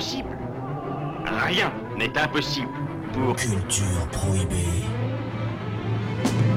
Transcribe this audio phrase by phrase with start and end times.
[0.00, 0.32] Impossible
[1.26, 2.70] Rien n'est impossible
[3.12, 3.36] pour...
[3.36, 4.54] Culture prohibée.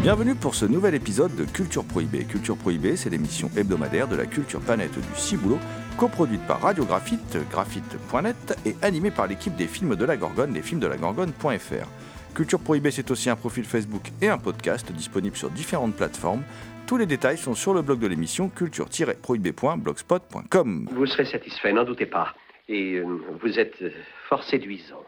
[0.02, 2.24] Bienvenue pour ce nouvel épisode de Culture Prohibée.
[2.24, 5.60] Culture Prohibée, c'est l'émission hebdomadaire de la culture planète du Ciboulot,
[5.98, 11.88] coproduite par Radio Graphite, graphite.net et animée par l'équipe des films de la Gorgone, lesfilmsdelagorgone.fr.
[12.36, 16.44] Culture Prohibée, c'est aussi un profil Facebook et un podcast disponible sur différentes plateformes.
[16.88, 20.90] Tous les détails sont sur le blog de l'émission culture-prohibée.blogspot.com.
[20.94, 22.34] Vous serez satisfait, n'en doutez pas.
[22.70, 23.04] Et euh,
[23.42, 23.92] vous êtes euh,
[24.30, 25.04] fort séduisant.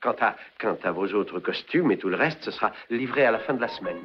[0.00, 3.54] Quant à, vos autres costumes et tout le reste, ce sera livré à la fin
[3.54, 3.96] de la semaine.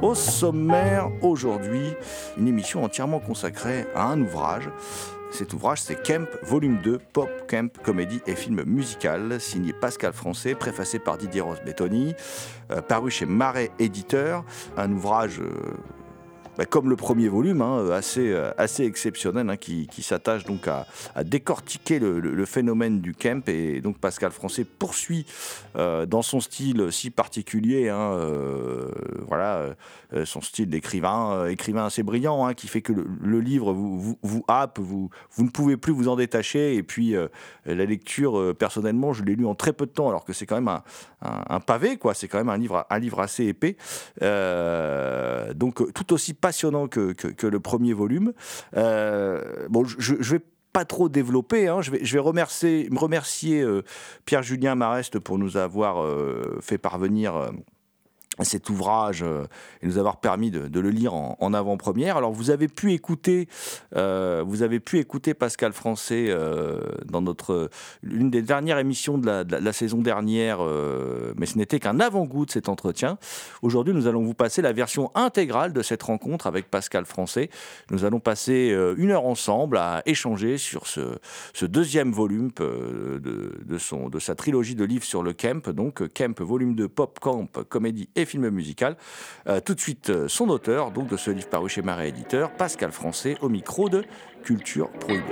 [0.00, 1.92] Au sommaire aujourd'hui,
[2.36, 4.70] une émission entièrement consacrée à un ouvrage.
[5.32, 10.54] Cet ouvrage, c'est Kemp, volume 2, Pop, Kemp, comédie et film musical, signé Pascal Français,
[10.54, 12.14] préfacé par Didier Rosbettoni,
[12.70, 14.44] euh, paru chez Marais Éditeur.
[14.76, 15.40] Un ouvrage
[16.58, 20.66] bah, comme le premier volume, hein, assez, euh, assez exceptionnel, hein, qui, qui s'attache donc
[20.66, 20.86] à,
[21.22, 23.48] décortiquer le, phénomène du camp.
[23.48, 25.24] Et donc Pascal Français poursuit
[25.76, 28.88] euh, dans son style si particulier, hein, euh,
[29.28, 29.76] voilà,
[30.24, 34.80] son style d'écrivain, écrivain assez brillant, qui fait que le, livre vous, vous, vous happe,
[34.80, 36.74] vous, vous ne pouvez plus vous en détacher.
[36.74, 37.14] Et puis
[37.66, 40.60] la lecture, personnellement, je l'ai lu en très peu de temps, alors que c'est quand
[40.60, 40.80] même
[41.20, 42.14] un, pavé, quoi.
[42.14, 43.76] C'est quand même un livre, un livre assez épais.
[45.54, 46.34] Donc tout aussi
[46.88, 48.32] que, le premier volume.
[48.76, 50.42] Euh, bon, je, je vais
[50.72, 51.68] pas trop développer.
[51.68, 51.80] hein.
[51.82, 53.82] Je vais, je vais remercier, me remercier euh,
[54.26, 57.50] Pierre-Julien Marest pour nous avoir euh, fait parvenir.
[58.44, 59.44] Cet ouvrage euh,
[59.82, 62.16] et nous avoir permis de, le lire en, avant-première.
[62.16, 63.48] Alors vous avez pu écouter,
[63.96, 67.70] euh, vous avez pu écouter Pascal Français euh, dans notre
[68.02, 70.60] l'une des dernières émissions de la, saison dernière,
[71.36, 73.18] mais ce n'était qu'un avant-goût de cet entretien.
[73.62, 77.50] Aujourd'hui, nous allons vous passer la version intégrale de cette rencontre avec Pascal Français.
[77.90, 84.18] Nous allons passer une heure ensemble à échanger sur ce, deuxième volume de, son, de
[84.18, 88.24] sa trilogie de livres sur le Kemp, donc Kemp volume 2, Pop Camp, comédie et
[88.28, 88.96] film musical.
[89.48, 92.52] Euh, tout de suite, euh, son auteur, donc de ce livre paru chez Marais Éditeur,
[92.52, 94.04] Pascal Français, au micro de
[94.44, 95.24] Culture Prohibée.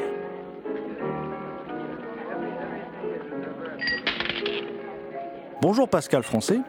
[5.63, 6.61] Bonjour Pascal Français.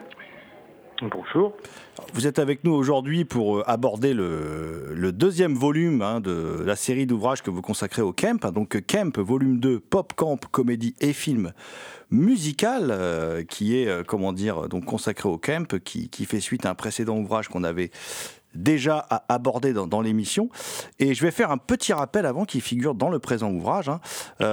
[1.01, 1.53] Bonjour.
[2.13, 7.05] Vous êtes avec nous aujourd'hui pour euh, aborder le, deuxième volume hein, de la série
[7.05, 8.43] d'ouvrages que vous consacrez au Camp.
[8.43, 8.51] hein.
[8.51, 11.53] Donc Camp, volume 2, Pop Camp, comédie et film
[12.09, 16.71] musical, euh, qui est, euh, comment dire, donc consacré au Camp, qui, fait suite à
[16.71, 17.91] un précédent ouvrage qu'on avait
[18.55, 18.97] déjà
[19.29, 20.49] abordé dans, l'émission.
[20.97, 23.99] Et je vais faire un petit rappel avant qui figure dans le présent ouvrage, hein,
[24.39, 24.47] parce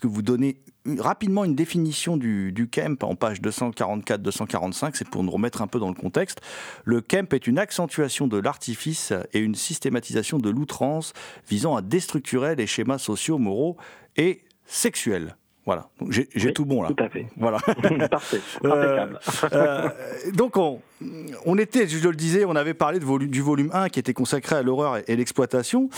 [0.00, 0.56] que vous donnez
[0.98, 5.78] rapidement une définition du, du camp en page 244-245, c'est pour nous remettre un peu
[5.78, 6.40] dans le contexte.
[6.84, 11.12] Le camp est une accentuation de l'artifice et une systématisation de l'outrance
[11.48, 13.76] visant à déstructurer les schémas sociaux, moraux
[14.16, 15.36] et sexuels.
[15.66, 16.88] Voilà, j'ai Oui, tout bon là.
[16.88, 17.26] Tout à fait.
[17.36, 17.58] Voilà.
[18.10, 18.40] Parfait.
[18.64, 19.20] Euh, Impeccable.
[19.52, 19.88] Euh,
[20.32, 20.80] donc on,
[21.46, 24.62] on était, je le disais, on avait parlé du volume 1 qui était consacré à
[24.62, 25.88] l'horreur et, l'exploitation.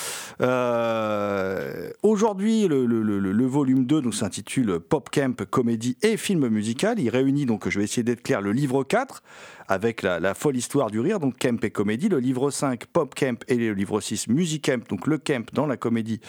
[0.41, 7.01] Euh, Aujourd'hui, le, volume 2 donc, s'intitule Pop Camp, comédie et film musical.
[7.01, 9.23] Il réunit, donc je vais essayer d'être clair, le livre 4
[9.69, 13.15] avec la, la folle histoire du rire, donc Camp et comédie, le livre 5 Pop
[13.15, 16.21] Camp et le livre 6 Music Camp, donc le camp dans la comédie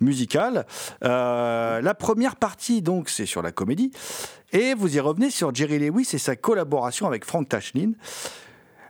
[0.00, 0.66] musicale.
[1.04, 3.90] Euh, la première partie, donc, c'est sur la comédie.
[4.52, 7.92] Et vous y revenez sur Jerry Lewis et sa collaboration avec Frank Tashlin.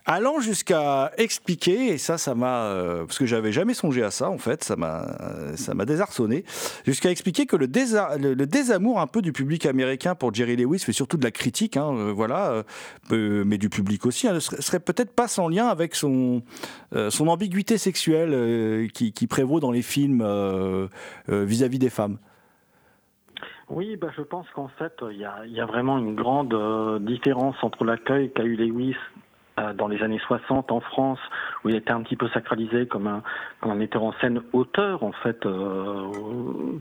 [0.09, 2.61] Allant jusqu'à expliquer, et ça, ça m'a.
[2.61, 6.45] euh, parce que j'avais jamais songé à ça, en fait, ça m'a, euh, désarçonné,
[6.85, 10.55] jusqu'à expliquer que le, désa- le, le désamour un peu du public américain pour Jerry
[10.55, 12.63] Lewis, mais surtout de la critique, hein, euh, voilà,
[13.11, 16.41] euh, mais du public aussi, hein, serait, peut-être pas sans lien avec son,
[17.09, 20.25] son ambiguïté sexuelle qui, prévaut dans les films
[21.27, 22.17] vis-à-vis des femmes.
[23.69, 26.99] Oui, bah, je pense qu'en fait, il y a, y a vraiment une grande euh,
[26.99, 28.95] différence entre l'accueil qu'a eu Lewis
[29.59, 31.19] euh, dans les années 60 en France,
[31.63, 33.23] où il était un petit peu sacralisé comme un,
[33.59, 36.11] comme un metteur en scène auteur en fait euh,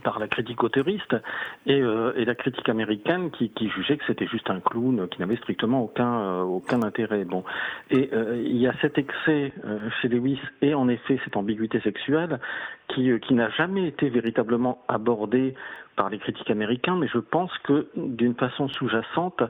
[0.04, 1.16] par la critique auteuriste
[1.64, 5.20] et, euh, et, la critique américaine qui, qui jugeait que c'était juste un clown qui
[5.20, 7.24] n'avait strictement aucun euh, aucun intérêt.
[7.24, 7.44] Bon,
[7.90, 9.52] et il y a cet excès
[10.00, 12.40] chez Lewis et en effet cette ambiguïté sexuelle
[12.88, 15.54] qui, qui n'a jamais été véritablement abordée
[15.96, 19.42] par les critiques américains, mais je pense que d'une façon sous-jacente,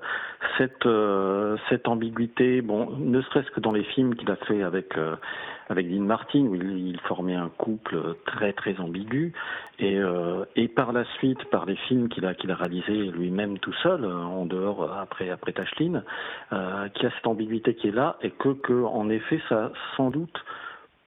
[0.57, 4.97] cette, euh, cette ambiguïté, bon, ne serait-ce que dans les films qu'il a fait avec,
[4.97, 5.17] euh,
[5.69, 9.33] avec Dean Martin, où il, formait un couple très très ambigu,
[9.79, 13.59] et, euh, et par la suite, par les films qu'il a, qu'il a réalisés lui-même
[13.59, 16.03] tout seul, en dehors, après, après Tashlin,
[16.51, 20.45] qui a cette ambiguïté qui est là, et que, que en effet, ça sans doute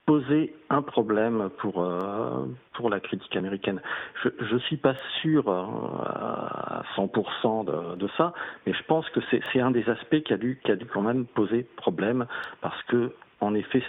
[0.10, 3.80] poser un problème pour, euh, pour la critique américaine.
[4.24, 5.62] Je ne suis pas sûr euh,
[6.04, 8.34] à 100% de, de, ça,
[8.66, 11.04] mais je pense que c'est un des aspects qui a, dû, qui a dû quand
[11.04, 12.26] même poser problème
[12.60, 13.84] parce que en effet,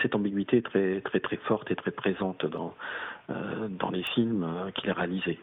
[0.00, 2.74] cette ambiguïté est très, très, très forte et très présente dans,
[3.28, 4.46] euh, dans les films
[4.76, 5.38] qu'il a réalisés.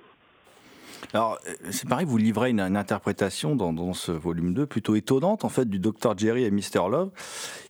[1.13, 5.49] Alors, euh, c'est pareil, vous livrez une, interprétation dans, ce volume 2 plutôt étonnante, en
[5.49, 6.17] fait, du Dr.
[6.17, 6.89] Jerry et Mr.
[6.89, 7.11] Love,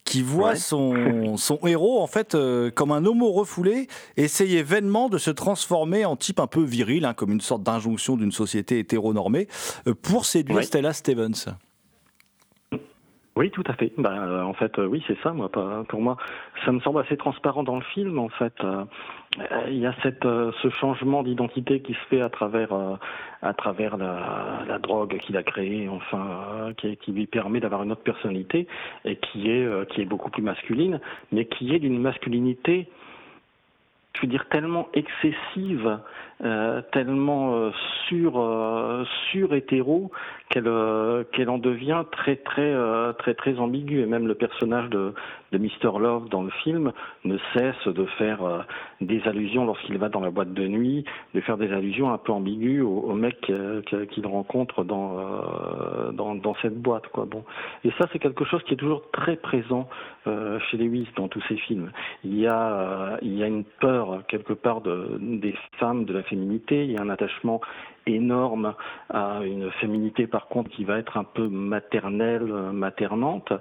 [0.06, 3.88] qui voit son, son, héros, en fait, euh, comme un homo refoulé,
[4.18, 8.18] essayer vainement de se transformer en type un peu viril, hein, comme une sorte d'injonction
[8.18, 9.48] d'une société hétéronormée,
[9.88, 11.56] euh, pour séduire Stella Stevens.
[13.36, 13.92] Oui, tout à fait.
[13.98, 15.34] Bah, en fait, oui, c'est ça.
[15.34, 15.50] Moi,
[15.90, 16.18] pour moi,
[16.66, 18.20] ça me semble assez transparent dans le film.
[18.20, 18.86] En fait, euh,
[19.68, 22.96] il y a cette, euh, ce changement d'identité qui se fait à travers, euh,
[23.42, 27.92] à travers la, la drogue qu'il a créée, enfin, qui, qui, lui permet d'avoir une
[27.92, 28.68] autre personnalité
[29.06, 31.00] et qui est, qui est beaucoup plus masculine,
[31.32, 32.88] mais qui est d'une masculinité
[34.16, 36.00] je veux dire tellement excessive,
[36.44, 37.72] euh, tellement
[38.08, 38.34] sur
[39.32, 40.12] sur hétéro
[40.50, 40.70] qu'elle
[41.32, 42.74] qu'elle en devient très très
[43.20, 45.14] très très ambiguë et même le personnage de
[45.54, 46.00] de Mr.
[46.00, 46.92] Love dans le film
[47.24, 48.62] ne cesse de faire euh,
[49.02, 52.32] des allusions lorsqu'il va dans la boîte de nuit, de faire des allusions un peu
[52.32, 57.26] ambiguës au, mec euh, qu'il rencontre dans, euh, dans, cette boîte quoi.
[57.26, 57.44] Bon,
[57.84, 59.88] et ça c'est quelque chose qui est toujours très présent
[60.26, 61.92] chez Lewis dans tous ses films.
[62.24, 66.84] Il y a il y a une peur quelque part de, des femmes, féminité.
[66.86, 67.62] Il y a un attachement
[68.06, 68.74] énorme
[69.10, 73.54] à une féminité par contre qui va être un peu maternelle, maternante,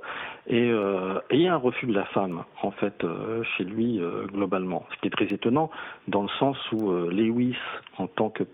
[0.47, 4.85] et, euh, et un refus de la femme en fait euh, chez lui euh, globalement.
[4.94, 5.70] Ce qui est très étonnant
[6.09, 7.56] dans le sens où euh, Lewis
[7.99, 8.44] en tant que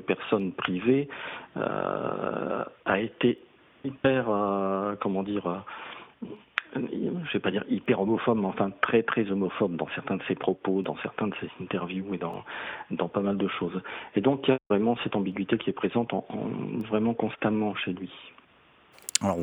[0.00, 1.08] personne privée
[1.54, 3.38] a été
[3.84, 4.24] hyper
[5.00, 5.62] comment dire
[6.74, 10.34] je vais pas dire hyper homophobe, mais enfin très très homophobe dans certains de ses
[10.34, 13.80] propos, dans certains de ses interviews et dans, pas mal de choses.
[14.16, 16.26] Et donc il y a vraiment cette ambiguïté qui est présente en,
[16.88, 18.10] vraiment constamment chez lui.
[19.24, 19.38] Alors,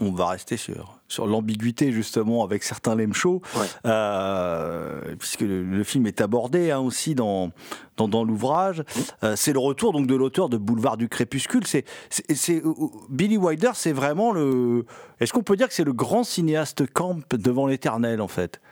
[0.00, 3.42] on, va rester sur, sur l'ambiguïté justement avec certains lame shows,
[3.84, 7.50] euh, puisque le, film est abordé hein, aussi dans,
[7.98, 8.82] dans, dans l'ouvrage.
[9.22, 11.66] Euh, c'est le retour donc de l'auteur de Boulevard du Crépuscule.
[11.66, 12.62] C'est, c'est,
[13.10, 14.86] Billy Wilder, c'est vraiment le.
[15.20, 18.62] Est-ce qu'on peut dire que c'est le grand cinéaste camp devant l'éternel en fait?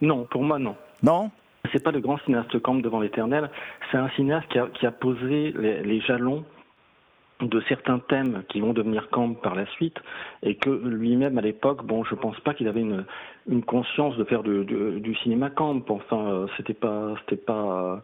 [0.00, 0.76] Non, pour moi non.
[1.02, 1.32] Non?
[1.72, 3.50] C'est pas le grand cinéaste camp devant l'éternel,
[3.90, 6.44] c'est un cinéaste qui a, qui a posé les, les jalons
[7.40, 9.96] de certains thèmes qui vont devenir camp par la suite
[10.42, 13.04] et que lui-même à l'époque bon je pense pas qu'il avait une,
[13.64, 15.82] conscience de faire du cinéma camp.
[15.90, 18.02] Enfin euh, c'était pas c'était pas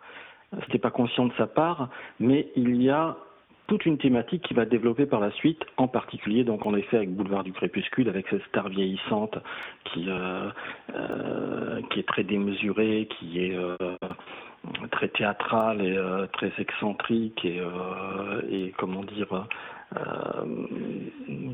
[0.65, 1.89] c'était pas conscient de sa part.
[2.19, 3.17] Mais il y a
[3.69, 7.15] toute une thématique qui va développer par la suite, en particulier donc en effet avec
[7.15, 9.39] Boulevard du Crépuscule, avec cette star vieillissante
[9.85, 10.51] qui euh,
[10.95, 13.57] euh, qui est très démesurée, qui est
[14.91, 19.47] très théâtral et euh, très excentrique et, euh, comment dire
[19.97, 20.45] euh,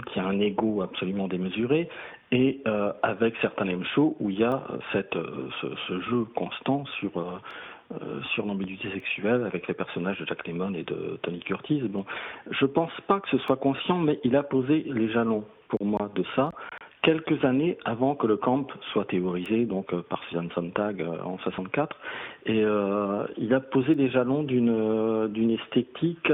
[0.07, 1.89] qui a un ego absolument démesuré
[2.33, 2.63] et
[3.03, 7.41] avec certains M shows où il y a cette, ce, ce jeu constant sur
[8.35, 11.83] sur l'ambiguïté sexuelle avec les personnages de Jack Lemmon et de Tony Curtis.
[11.83, 12.05] Bon,
[12.51, 16.11] je pense pas que ce soit conscient, mais il a posé les jalons pour moi
[16.17, 16.51] de ça
[17.07, 21.39] quelques années avant que le camp soit théorisé donc euh, par Susan Sontag euh, en
[21.39, 21.97] 64
[22.47, 26.33] et euh, il a posé des jalons d'une esthétique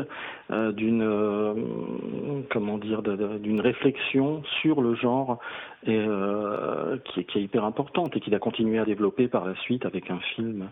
[0.50, 5.38] d'une comment dire d'une réflexion sur le genre
[5.84, 10.20] qui, est, hyper importante et qu'il a continué à développer par la suite avec un
[10.34, 10.68] film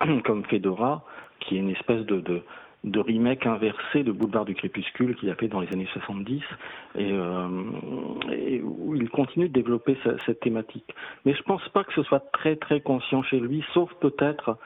[0.24, 1.04] comme Fedora
[1.40, 2.42] qui est une espèce de
[2.84, 6.42] de remake inversé de Boulevard du Crépuscule qu'il a fait dans les années 70
[6.96, 7.48] et, euh,
[8.32, 9.96] et où il continue de développer
[10.26, 10.94] cette thématique.
[11.24, 14.58] Mais je pense pas que ce soit très très conscient chez lui, sauf peut-être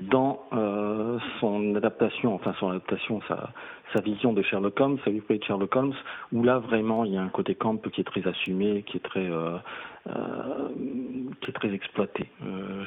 [0.00, 3.50] dans euh, son adaptation, enfin son adaptation, sa,
[3.94, 5.94] sa vision de Sherlock Holmes, sa vie de Sherlock Holmes,
[6.32, 9.00] où là vraiment il y a un côté camp qui est très assumé, qui est
[9.00, 9.58] très, euh,
[11.40, 12.26] qui est très exploité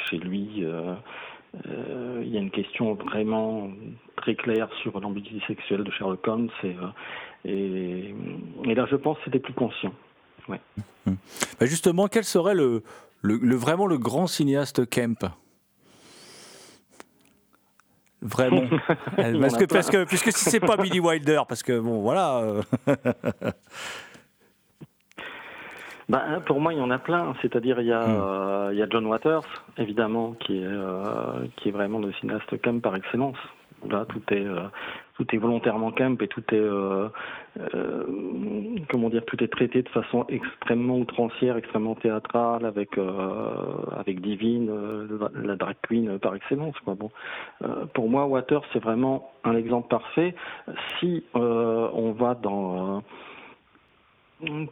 [0.09, 0.65] chez lui.
[2.21, 3.69] Il y a une question vraiment
[4.17, 6.75] très claire sur l'ambiguïté sexuelle de Sherlock Holmes et,
[7.45, 8.15] et,
[8.65, 9.93] et là je pense que c'était plus conscient.
[10.47, 10.59] Ouais.
[11.07, 11.17] Hum.
[11.59, 12.83] Bah, justement, quel serait le,
[13.21, 15.25] le, vraiment le grand cinéaste Kemp?
[18.21, 18.63] Vraiment.
[19.15, 22.61] parce, que, parce, que, puisque si c'est pas Billy Wilder, parce que bon, voilà.
[26.09, 26.11] Euh.
[26.11, 27.33] Ben, pour moi, il y en a plein.
[27.41, 28.21] C'est-à-dire, il, y a, hmm.
[28.21, 29.43] euh, il y a John Waters,
[29.77, 33.37] évidemment, qui est, euh, qui est vraiment le cinéaste Kemp par excellence.
[33.89, 34.45] Là, tout est,
[35.15, 37.07] tout est volontairement camp et tout est euh,
[37.73, 38.03] euh,
[38.89, 43.51] comment dire tout est traité de façon extrêmement outrancière, extrêmement théâtrale avec euh,
[43.97, 44.69] avec Divine,
[45.35, 46.75] la drag queen par excellence.
[46.83, 46.95] Quoi.
[46.95, 47.11] Bon,
[47.93, 50.35] pour moi, Water c'est vraiment un exemple parfait.
[50.99, 53.03] Si on va dans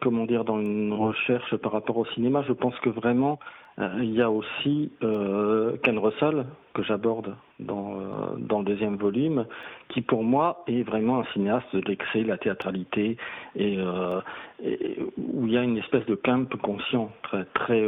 [0.02, 3.40] comment dire dans une recherche par rapport au cinéma, je pense que vraiment
[3.80, 8.04] euh, il y a aussi euh, Ken Russell, que j'aborde dans, euh,
[8.38, 9.46] dans le deuxième volume,
[9.90, 13.18] qui pour moi est vraiment un cinéaste de l'excès, la théâtralité,
[13.56, 13.78] et,
[15.18, 17.84] où il y a une espèce de camp conscient, très, très,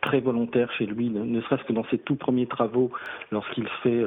[0.00, 2.90] très volontaire chez lui, ne serait-ce que dans ses tout premiers travaux,
[3.30, 4.02] lorsqu'il fait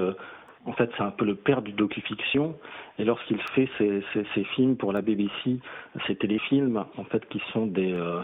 [0.66, 2.56] en fait, c'est un peu le père du docu-fiction.
[3.00, 5.60] Et lorsqu'il fait ses, films pour la BBC,
[6.08, 8.22] ces téléfilms, en fait, qui sont des, euh,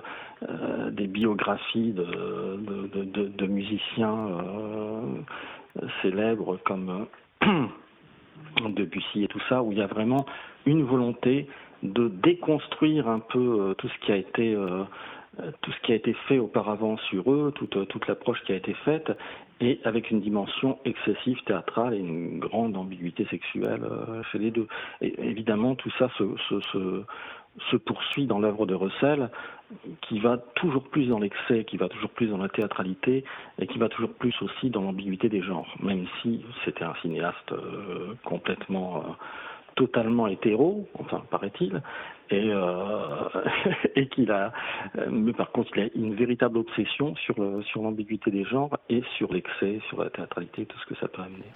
[0.48, 5.01] euh, des biographies de, de, musiciens euh,
[6.01, 7.08] célèbres comme
[8.69, 10.25] Debussy et tout ça, où il y a vraiment
[10.65, 11.48] une volonté
[11.84, 14.55] de déconstruire un peu tout ce qui a été
[15.62, 18.74] tout ce qui a été fait auparavant sur eux, toute, toute l'approche qui a été
[18.86, 19.12] faite,
[19.62, 24.67] et avec une dimension excessive théâtrale et une grande ambiguïté sexuelle euh, chez les deux.
[25.01, 27.03] Évidemment, tout ça se, se,
[27.69, 29.29] se, poursuit dans l'œuvre de Russell,
[30.01, 33.24] qui va toujours plus dans l'excès, qui va toujours plus dans la théâtralité,
[33.59, 37.51] et qui va toujours plus aussi dans l'ambiguïté des genres, même si c'était un cinéaste
[37.51, 38.98] euh, complètement...
[38.98, 39.12] Euh,
[39.75, 41.81] totalement hétéro, enfin paraît-il,
[42.31, 43.29] et, euh,
[43.95, 44.53] et qu'il a,
[44.98, 49.01] euh, mais par contre, il a une véritable obsession sur sur l'ambiguïté des genres et
[49.17, 51.51] sur l'excès, sur la théâtralité, tout ce que ça peut amener.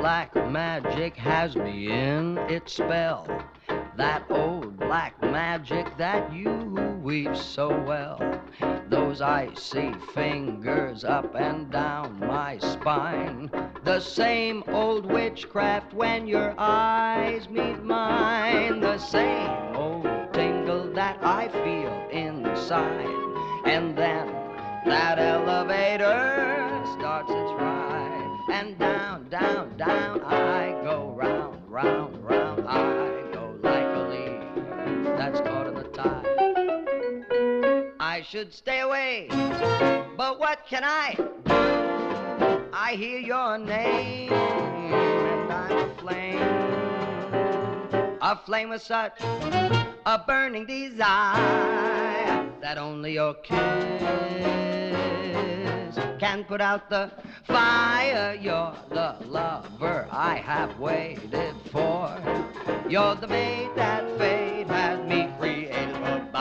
[0.00, 3.24] Black magic has me in its spell.
[3.96, 6.50] That old black magic that you
[7.02, 8.40] weave so well.
[8.88, 13.50] Those icy fingers up and down my spine.
[13.84, 18.80] The same old witchcraft when your eyes meet mine.
[18.80, 23.06] The same old tingle that I feel inside.
[23.66, 24.26] And then
[24.86, 28.40] that elevator starts its ride.
[28.50, 32.66] And down, down, down I go round, round, round.
[32.66, 33.11] I
[38.12, 39.26] I should stay away.
[40.16, 41.24] But what can I do?
[42.72, 46.38] I hear your name and I'm aflame.
[48.20, 53.58] Aflame with such a burning desire that only your kiss
[56.20, 57.10] can put out the
[57.44, 58.38] fire.
[58.40, 62.14] You're the lover I have waited for.
[62.88, 65.21] You're the mate that fate has me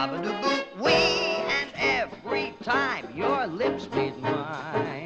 [0.09, 5.00] we doo boo, and every time your lips meet mine.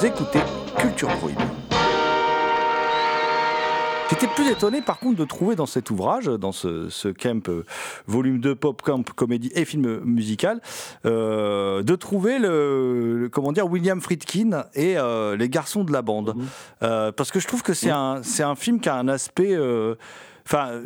[0.00, 0.38] Vous écoutez
[0.78, 1.44] Culture Prohibée.
[4.08, 7.66] J'étais plus étonné par contre de trouver dans cet ouvrage, dans ce, camp euh,
[8.06, 10.62] volume 2 pop camp comédie et film musical,
[11.04, 16.34] euh, de trouver le, comment dire William Friedkin et euh, les garçons de la bande,
[16.34, 17.12] mmh.
[17.14, 17.94] parce que je trouve que c'est mmh.
[17.94, 19.54] un c'est un film qui a un aspect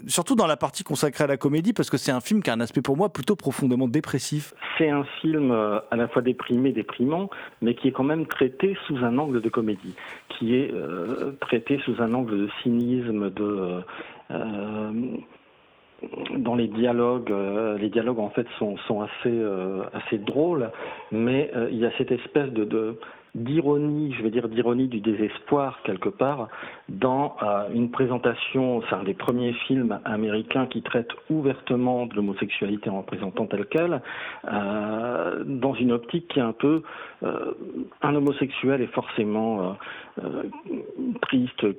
[0.06, 2.54] Surtout dans la partie consacrée à la comédie, parce que c'est un film qui a
[2.54, 4.54] un aspect pour moi plutôt profondément dépressif.
[4.78, 7.30] C'est un film euh, à la fois déprimé, déprimant,
[7.62, 9.94] mais qui est quand même traité sous un angle de comédie,
[10.28, 13.82] qui est euh, traité sous un angle de cynisme, de
[14.30, 14.92] euh,
[16.36, 17.32] dans les dialogues,
[17.78, 20.70] les dialogues en fait sont, assez drôles,
[21.12, 22.98] mais il y a cette espèce de
[23.34, 26.48] d'ironie, je vais dire d'ironie du désespoir quelque part,
[26.88, 32.90] dans euh, une présentation, c'est un des premiers films américains qui traite ouvertement de l'homosexualité
[32.90, 34.02] en présentant telle qu'elle,
[34.44, 36.82] euh, dans une optique qui est un peu
[37.24, 37.54] euh,
[38.02, 39.76] un homosexuel est forcément
[41.22, 41.76] triste,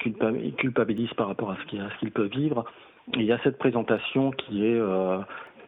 [0.57, 2.65] culpabilise par rapport à ce qu'il peut vivre.
[3.13, 4.81] il y a cette présentation qui est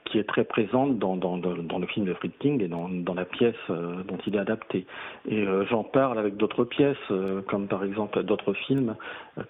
[0.08, 4.04] qui est très présente dans, le film de Friedkin et dans, dans la pièce euh,
[4.04, 4.86] dont il est adapté.
[5.28, 8.96] Et euh, j'en parle avec d'autres pièces, euh, comme par exemple d'autres films,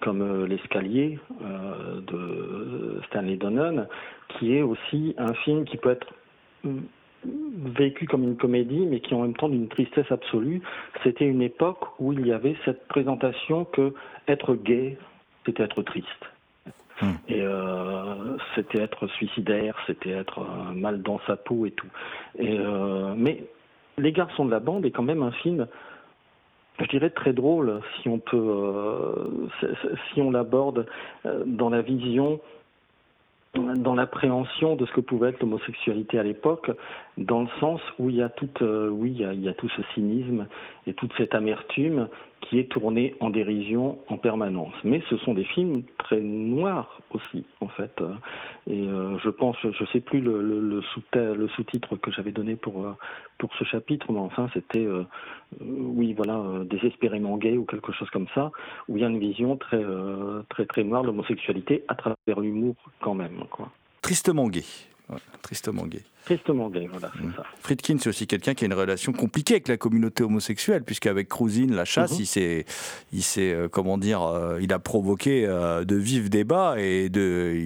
[0.00, 3.86] comme L'escalier de Stanley Donen,
[4.28, 6.12] qui est aussi un film qui peut être
[6.64, 6.78] mm,
[7.76, 10.60] vécu comme une comédie, mais qui en même temps d'une tristesse absolue.
[11.02, 13.94] C'était une époque où il y avait cette présentation que
[14.26, 14.98] être gay,
[15.46, 16.37] c'était être triste.
[17.00, 17.12] Hmm.
[17.28, 21.88] Et euh, c'était être suicidaire, c'était être euh, mal dans sa peau et tout.
[22.38, 23.44] Et, euh, mais
[23.98, 25.66] Les garçons de la bande est quand même un film,
[26.80, 29.50] je dirais très drôle si on peut,
[30.12, 30.86] si on l'aborde
[31.46, 32.40] dans la vision
[33.54, 36.70] dans l'appréhension de ce que pouvait être l'homosexualité à l'époque,
[37.18, 39.82] dans le sens où il y a tout, euh, oui, il y a, tout ce
[39.94, 40.46] cynisme
[40.86, 42.08] et toute cette amertume
[42.40, 44.72] qui est tournée en dérision en permanence.
[44.84, 48.00] Mais ce sont des films très noirs aussi, en fait.
[48.68, 50.80] Et euh, je pense, je sais plus le,
[51.56, 52.92] sous-titre que j'avais donné pour euh,
[53.38, 55.04] pour ce chapitre, mais enfin c'était, euh,
[55.60, 58.52] oui, voilà, désespérément gay ou quelque chose comme ça,
[58.88, 59.84] où il y a une vision très
[60.48, 63.42] très très noire de l'homosexualité à travers l'humour quand même.
[64.02, 64.64] Tristement gay
[65.42, 66.02] tristement gay.
[66.24, 67.32] Tristement gay, voilà, c'est mm.
[67.36, 67.42] ça.
[67.60, 71.74] Friedkin, c'est aussi quelqu'un qui a une relation compliquée avec la communauté homosexuelle, puisqu'avec Cruisine,
[71.74, 72.20] la chasse, mm-hmm.
[72.20, 72.64] il s'est,
[73.12, 77.58] il s'est, euh, comment dire, euh, il a provoqué euh, de vifs débats et de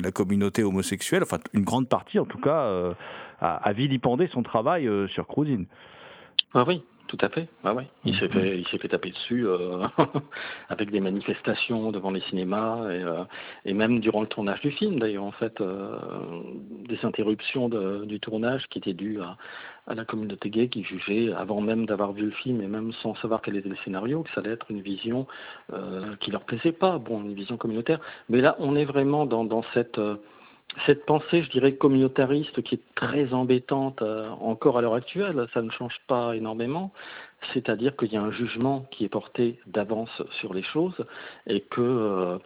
[0.00, 2.94] la communauté homosexuelle, enfin une grande partie en tout cas,
[3.40, 5.66] a, a, vilipendé son travail sur Cruisine.
[6.54, 7.48] Ah oui, tout à fait.
[7.64, 7.88] Ah ouais.
[8.04, 9.84] Il s'est fait, il s'est fait taper dessus euh,
[10.68, 13.24] avec des manifestations devant les cinémas et, euh,
[13.64, 15.00] et, même durant le tournage du film.
[15.00, 15.98] D'ailleurs, en fait, euh,
[16.88, 19.36] des interruptions de, du tournage qui étaient dues à,
[19.88, 23.16] à, la communauté gay qui jugeait, avant même d'avoir vu le film et même sans
[23.16, 25.26] savoir quel était le scénario, que ça allait être une vision
[26.20, 26.98] qui leur plaisait pas.
[26.98, 27.98] Bon, une vision communautaire.
[28.28, 30.00] Mais là, on est vraiment dans, dans cette
[30.86, 35.62] cette pensée, je dirais, communautariste qui est très embêtante euh, encore à l'heure actuelle, ça
[35.62, 36.92] ne change pas énormément,
[37.52, 41.04] c'est-à-dire qu'il y a un jugement qui est porté d'avance sur les choses
[41.46, 42.38] et que euh,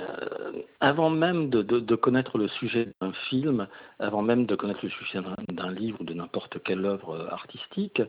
[0.00, 5.20] euh, avant même de, connaître le sujet d'un film, avant même de connaître le sujet
[5.48, 8.02] d'un livre ou de n'importe quelle œuvre artistique,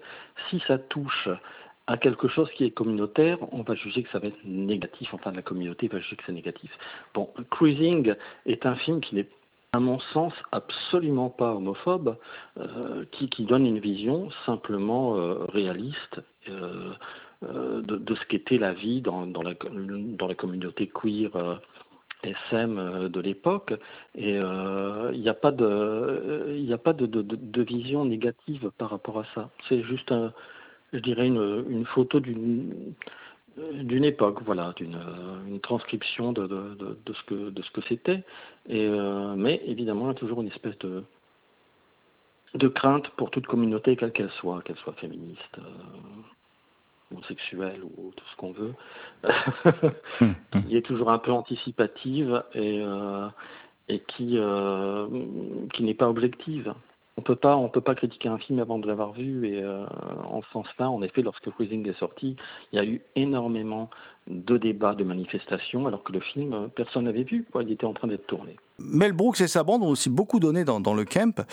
[0.49, 1.27] si ça touche
[1.87, 5.31] à quelque chose qui est communautaire, on va juger que ça va être négatif, enfin
[5.31, 6.71] la communauté va juger que c'est négatif.
[7.13, 8.13] Bon, Cruising
[8.45, 9.29] est un film qui n'est
[9.73, 12.17] à mon sens, absolument pas homophobe,
[12.57, 16.93] euh, qui, donne une vision simplement euh, réaliste euh,
[17.43, 19.53] de, ce qu'était la vie dans, la,
[20.35, 21.59] communauté queer
[22.23, 23.73] SM de l'époque.
[24.15, 29.51] Et il n'y a pas de, de, vision négative par rapport à ça.
[29.69, 30.33] C'est juste, un,
[30.93, 32.93] je dirais, une, une photo d'une
[33.73, 34.99] d'une époque, voilà, d'une
[35.47, 38.23] une transcription de, de, de, de, ce que de ce que c'était.
[38.67, 41.03] Et euh, mais évidemment, il y a toujours une espèce de
[42.53, 48.25] de crainte pour toute communauté, quelle qu'elle soit, qu'elle soit féministe, euh, homosexuelle ou tout
[48.31, 48.73] ce qu'on veut,
[50.67, 53.27] qui est toujours un peu anticipative et euh,
[53.89, 55.07] et qui euh,
[55.73, 56.73] qui n'est pas objective.
[57.17, 59.47] On peut pas, on peut pas critiquer un film avant de l'avoir vu.
[59.47, 59.85] Et euh,
[60.29, 62.35] en ce sens-là, en effet, lorsque Cruising est sorti,
[62.71, 63.89] il y a eu énormément
[64.27, 67.45] de débats, de manifestations, alors que le film, euh, personne n'avait vu.
[67.51, 67.63] Quoi.
[67.63, 68.55] Il était en train d'être tourné.
[68.79, 71.43] Mel Brooks et sa bande ont aussi beaucoup donné dans, dans le camp.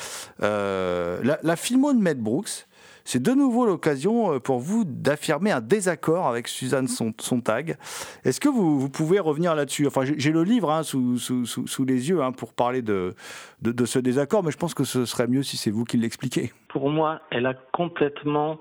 [0.42, 2.66] Euh, la, la filmo de Mel Brooks,
[3.04, 7.76] c'est de nouveau l'occasion euh, pour vous d'affirmer un désaccord avec Suzanne Sontag.
[8.24, 9.86] Est-ce que vous, pouvez revenir là-dessus?
[9.86, 13.14] Enfin, j'ai le livre hein, sous, les yeux hein, pour parler de,
[13.84, 16.52] ce désaccord, mais je pense que ce serait mieux si c'est vous qui l'expliquez.
[16.68, 18.58] Pour moi, elle a complètement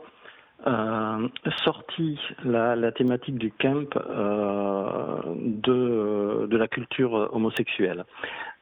[0.67, 1.27] euh,
[1.63, 8.05] sorti la, la, thématique du camp euh, de, de la culture homosexuelle.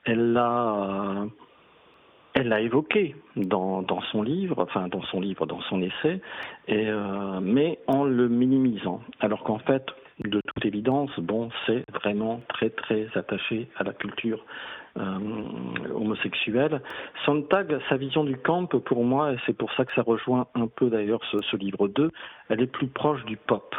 [0.06, 1.26] Elle l'a
[2.34, 6.22] elle l'a évoqué dans, son livre, enfin dans son livre, dans son essai,
[6.70, 9.02] euh, mais en le minimisant.
[9.20, 9.86] Alors qu'en fait,
[10.24, 14.46] de toute évidence, bon, c'est vraiment très très attaché à la culture
[14.98, 15.02] euh,
[15.94, 16.82] homosexuelle.
[17.26, 20.68] Sontag, sa vision du camp, pour moi, et c'est pour ça que ça rejoint un
[20.68, 22.12] peu d'ailleurs ce, ce livre 2,
[22.50, 23.76] elle est plus proche du pop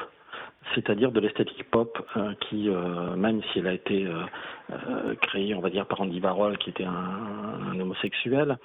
[0.75, 5.61] c'est-à-dire de l'esthétique pop euh, qui, euh, même si elle a été euh, créée, on
[5.61, 8.59] va dire, par Andy Warhol, qui était un, homosexuel,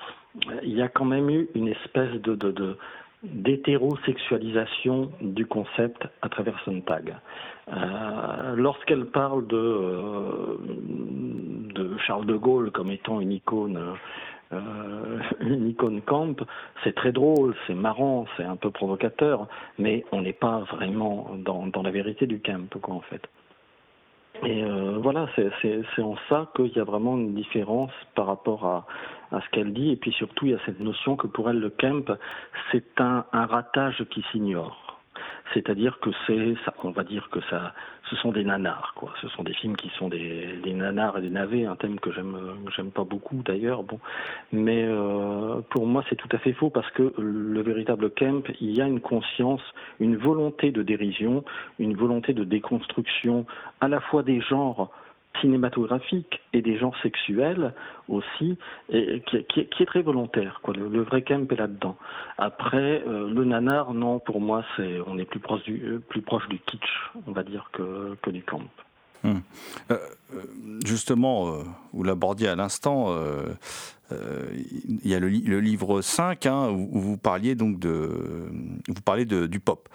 [0.63, 2.77] il y a quand même eu une espèce de,
[3.23, 7.15] d'hétérosexualisation du concept à travers Sontag.
[7.69, 10.59] Euh, Lorsqu'elle parle de,
[11.73, 13.79] de Charles de Gaulle comme étant une icône
[14.53, 16.35] euh, une icône camp,
[16.83, 21.67] c'est très drôle, c'est marrant, c'est un peu provocateur, mais on n'est pas vraiment dans,
[21.67, 23.21] dans, la vérité du camp, quoi, en fait.
[24.43, 28.85] Et euh, voilà, c'est en ça qu'il y a vraiment une différence par rapport à,
[29.31, 31.59] à ce qu'elle dit, et puis surtout il y a cette notion que pour elle
[31.59, 32.15] le camp,
[32.71, 34.86] c'est un, un ratage qui s'ignore
[35.53, 37.73] c'est-à-dire que c'est, on va dire que ça,
[38.09, 39.13] ce sont des nanars, quoi.
[39.21, 42.37] Ce sont des films qui sont des, nanars et des navets, un thème que j'aime,
[42.75, 43.83] j'aime pas beaucoup d'ailleurs.
[43.83, 43.99] Bon,
[44.51, 48.71] mais euh, pour moi c'est tout à fait faux parce que le véritable camp, il
[48.71, 49.61] y a une conscience,
[49.99, 51.43] une volonté de dérision,
[51.79, 53.45] une volonté de déconstruction
[53.81, 54.91] à la fois des genres
[55.41, 57.73] cinématographique et des genres sexuels
[58.07, 58.57] aussi,
[58.89, 60.59] et qui, est très volontaire.
[60.63, 60.73] Quoi.
[60.73, 61.97] Le, vrai camp est là-dedans.
[62.37, 66.21] Après, euh, le nanar, non, pour moi, c'est on est plus proche du euh, plus
[66.21, 68.61] proche du kitsch, on va dire, que, que du camp.
[69.23, 69.41] Hum.
[69.91, 69.97] Euh,
[70.85, 71.57] justement,
[71.91, 73.15] vous l'abordiez à l'instant,
[74.11, 75.27] il y a le,
[75.59, 78.47] livre 5 hein, où, vous parliez donc de,
[78.87, 79.89] vous parlez de, du pop.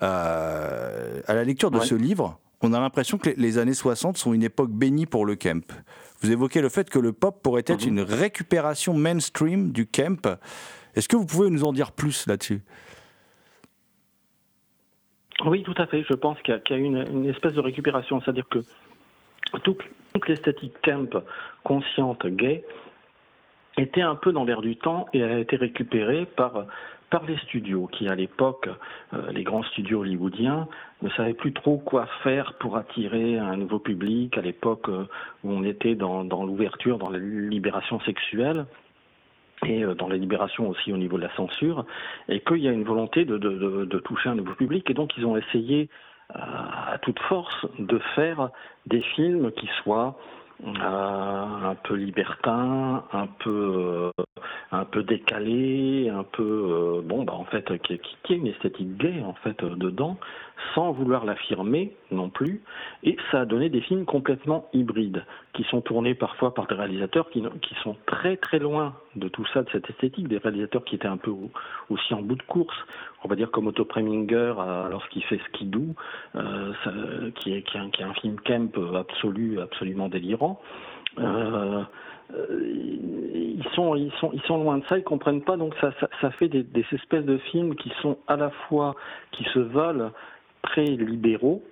[0.00, 4.42] à la lecture de ce livre, on a l'impression que les années 60 sont une
[4.42, 5.64] époque bénie pour le camp.
[6.20, 10.38] Vous évoquez le fait que le pop pourrait être une récupération mainstream du camp.
[10.94, 12.62] Est-ce que vous pouvez nous en dire plus là-dessus?
[15.44, 16.04] Oui, tout à fait.
[16.08, 18.20] Je pense qu'il y a, une, une, espèce de récupération.
[18.20, 18.60] C'est-à-dire que
[19.64, 19.82] toute,
[20.28, 21.08] l'esthétique camp
[21.64, 22.64] consciente, gay,
[23.76, 26.66] était un peu dans l'air du temps et a été récupérée par
[27.12, 28.70] par les studios qui, à l'époque,
[29.12, 30.66] euh, les grands studios hollywoodiens,
[31.02, 35.04] ne savaient plus trop quoi faire pour attirer un nouveau public, à l'époque euh,
[35.44, 38.64] où on était dans, l'ouverture, dans la libération sexuelle
[39.66, 41.84] et euh, dans la libération aussi au niveau de la censure,
[42.30, 45.36] et qu'il y a une volonté de, toucher un nouveau public, et donc ils ont
[45.36, 45.90] essayé
[46.34, 48.48] à toute force de faire
[48.86, 50.16] des films qui soient
[50.64, 54.24] un peu libertin, un peu euh,
[54.70, 58.96] un peu décalé, un peu euh, bon bah en fait qui, qui, a une esthétique
[58.96, 60.18] gay en fait dedans,
[60.74, 62.62] sans vouloir l'affirmer non plus,
[63.02, 67.28] et ça a donné des films complètement hybrides, qui sont tournés parfois par des réalisateurs
[67.30, 70.94] qui, qui sont très très loin de tout ça, de cette esthétique, des réalisateurs qui
[70.94, 71.32] étaient un peu
[71.90, 72.76] aussi en bout de course,
[73.24, 74.54] on va dire comme Otto Preminger
[74.90, 75.94] lorsqu'il fait Skidoo,
[76.34, 76.72] euh,
[77.36, 80.60] qui, est, qui, est un, film camp absolu, absolument délirant.
[81.18, 81.82] Euh,
[82.34, 85.56] ils sont, ils sont, ils sont loin de ça, ils comprennent pas.
[85.56, 88.94] Donc ça, ça, fait des, des, espèces de films qui sont à la fois
[89.32, 90.10] qui se veulent
[90.62, 91.62] très libéraux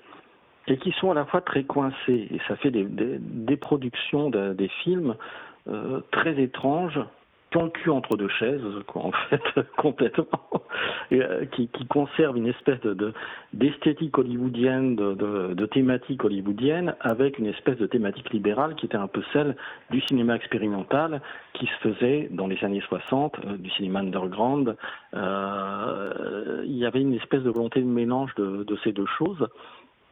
[0.66, 2.28] et qui sont à la fois très coincés.
[2.30, 5.16] Et ça fait des, des, productions des films
[5.68, 7.00] euh, très étranges
[7.54, 9.42] le cul entre deux chaises, quoi, en fait,
[9.76, 10.40] complètement,
[11.12, 13.12] euh, qui, qui conserve une espèce de
[13.52, 18.96] d'esthétique hollywoodienne, de, de, de, thématique hollywoodienne, avec une espèce de thématique libérale qui était
[18.96, 19.56] un peu celle
[19.90, 21.20] du cinéma expérimental
[21.54, 24.76] qui se faisait dans les années 60, euh, du cinéma underground.
[25.14, 29.48] Euh, il y avait une espèce de volonté de mélange de, de ces deux choses.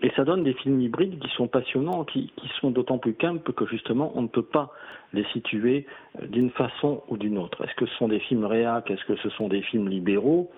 [0.01, 3.67] Et ça donne des films hybrides qui sont passionnants, qui, sont d'autant plus camp que
[3.67, 4.73] justement on ne peut pas
[5.13, 5.87] les situer
[6.21, 7.65] euh, d'une façon ou d'une autre.
[7.65, 10.51] Est-ce que ce sont des films réac Est-ce que ce sont des films libéraux?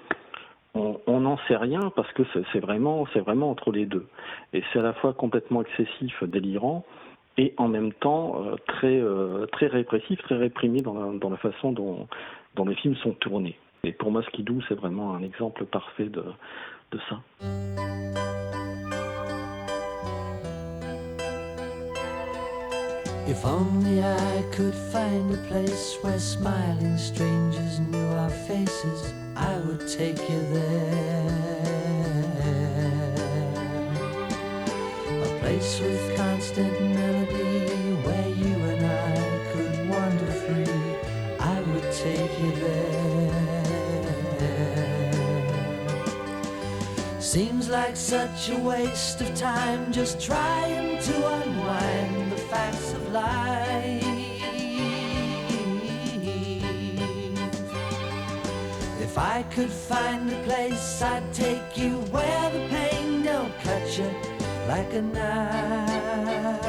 [0.74, 2.22] On n'en sait rien parce que
[2.52, 4.06] c'est vraiment, vraiment entre les deux.
[4.52, 6.84] Et c'est à la fois complètement excessif, délirant,
[7.38, 12.06] et en même temps euh, très, euh, très répressif, très réprimé dans la, façon dont,
[12.64, 13.58] les films sont tournés.
[13.82, 16.22] Et pour moi, Skidoo, c'est vraiment un exemple parfait de
[17.08, 17.20] ça.
[23.30, 29.86] If only I could find a place where smiling strangers knew our faces, I would
[29.86, 31.30] take you there.
[35.22, 40.74] A place with constant melody where you and I could wander free,
[41.38, 43.20] I would take you there.
[47.20, 51.89] Seems like such a waste of time just trying to unwind
[59.40, 64.04] I could find a place, I'd take you where the pain don't cut you
[64.68, 66.60] like a knife.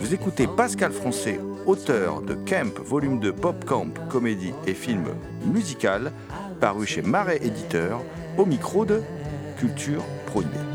[0.00, 5.04] Vous écoutez Pascal Français, auteur de Camp, volume 2, Pop Camp, comédie et film
[5.44, 6.10] musical,
[6.58, 8.00] paru chez Marais Éditeur,
[8.38, 9.02] au micro de
[9.58, 10.71] Culture Prohibée.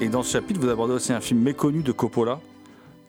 [0.00, 2.38] Et dans ce chapitre, vous abordez aussi un film méconnu de Coppola,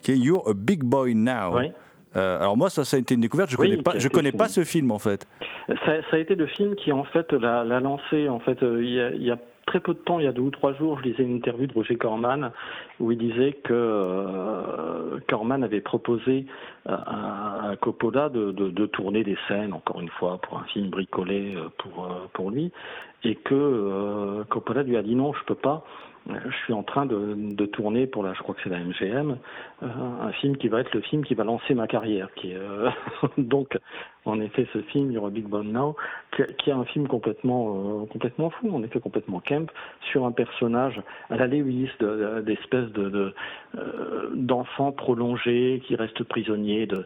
[0.01, 1.57] qui est You're a Big Boy Now.
[1.57, 1.71] Oui.
[2.15, 3.49] Euh, alors moi, ça, ça a été une découverte.
[3.49, 5.27] Je Oui, connais pas, je connais pas ce film en fait.
[5.67, 8.29] Ça, ça a été le film qui en fait l'a l'a lancé.
[8.29, 10.27] En fait, euh, il y, a, il y a très peu de temps, il y
[10.27, 12.51] a deux ou trois jours, je lisais une interview de Roger Corman
[12.99, 16.45] où il disait que euh, Corman avait proposé
[16.85, 20.89] à, à Coppola de, de- de tourner des scènes, encore une fois, pour un film
[20.89, 22.71] bricolé pour pour lui,
[23.23, 25.83] et que euh, Coppola lui a dit non, je peux pas.
[26.27, 29.37] Je suis en train de, de tourner pour la, je crois que c'est la MGM,
[29.81, 32.29] un film qui va être le film qui va lancer ma carrière.
[32.35, 32.89] Qui euh,
[33.37, 33.77] donc,
[34.25, 35.95] en effet, ce film, You're a Big Bone Now,
[36.35, 39.69] qui, qui est un film complètement, euh, complètement fou, en effet complètement camp,
[40.11, 42.07] sur un personnage à la Lewis, de-
[42.37, 43.33] de- d'espèce de, de,
[43.77, 47.05] euh, d'enfant prolongé qui reste prisonnier de,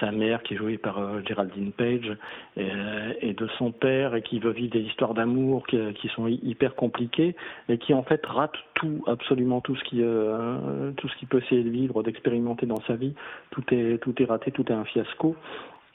[0.00, 2.16] sa mère, qui est jouée par euh, Geraldine Page,
[2.56, 6.40] et, de son père, et qui veut vivre des histoires d'amour qui, qui sont hy-
[6.42, 7.36] hyper compliquées,
[7.68, 11.38] et qui en fait rate tout, absolument tout ce qui, euh, tout ce qu'il peut
[11.38, 11.70] essayer de
[12.02, 13.14] d'expérimenter dans sa vie.
[13.50, 15.36] Tout est, tout est raté, tout est un fiasco.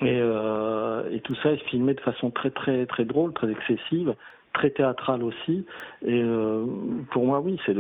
[0.02, 4.16] Et, euh, et tout ça est filmé de façon très très très drôle, très excessive,
[4.54, 5.66] très théâtrale aussi.
[6.06, 6.66] Et euh,
[7.12, 7.76] pour moi, oui, c'est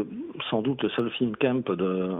[0.50, 2.16] sans doute le seul film camp de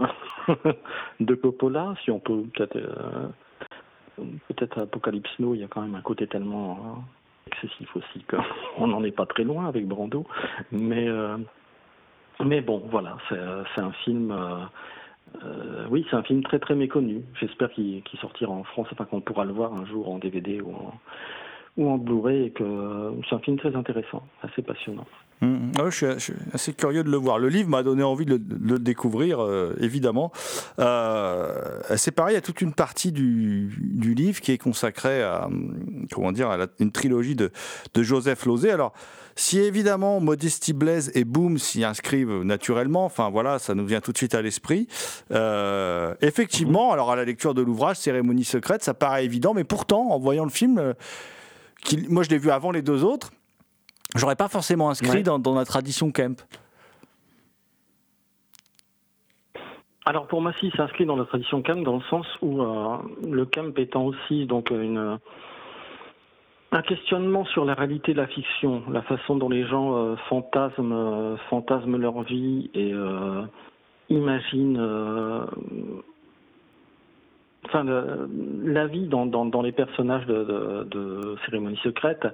[1.20, 5.94] de Coppola, si on peut peut-être euh, peut-être Apocalypse Now, il y a quand même
[5.94, 7.02] un côté tellement
[7.46, 10.26] excessif aussi qu'on n'en est pas très loin avec Brando.
[10.70, 11.08] Mais
[12.44, 14.34] mais bon, voilà, c'est un film.
[15.42, 17.22] Euh, oui, c'est un film très très méconnu.
[17.40, 20.70] J'espère qu'il sortira en France, enfin qu'on pourra le voir un jour en DVD ou
[20.70, 20.94] en,
[21.76, 25.06] ou en Blu-ray, et que c'est un film très intéressant, assez passionnant.
[25.44, 27.38] Mm, ouais, je, suis, je suis assez curieux de le voir.
[27.38, 30.32] Le livre m'a donné envie de le, de le découvrir, euh, évidemment.
[30.78, 35.22] Euh, c'est pareil, il y a toute une partie du, du livre qui est consacrée
[35.22, 35.48] à,
[36.12, 37.50] comment dire, à la- une trilogie de,
[37.94, 38.70] de Joseph Losey.
[38.70, 38.92] Alors,
[39.36, 44.12] si évidemment Modesty Blaise et Boom s'y inscrivent naturellement, enfin voilà, ça nous vient tout
[44.12, 44.86] de suite à l'esprit.
[45.32, 50.10] Euh, effectivement, alors à la lecture de l'ouvrage Cérémonie secrète, ça paraît évident, mais pourtant,
[50.10, 50.94] en voyant le film,
[52.08, 53.32] moi je l'ai vu avant les deux autres,
[54.14, 55.22] j'aurais pas forcément inscrit Ouais.
[55.22, 56.40] dans, dans la tradition Kemp.
[60.06, 62.96] Alors pour moi, si, ça s'inscrit dans la tradition camp dans le sens où euh,
[63.26, 65.18] le camp étant aussi donc une
[66.72, 70.92] un questionnement sur la réalité de la fiction, la façon dont les gens euh, fantasment,
[70.92, 72.92] euh, fantasment leur vie et
[74.10, 74.78] imaginent,
[77.64, 78.28] enfin, le-
[78.64, 82.26] la vie dans, dans, dans les personnages de, de, de Cérémonie secrète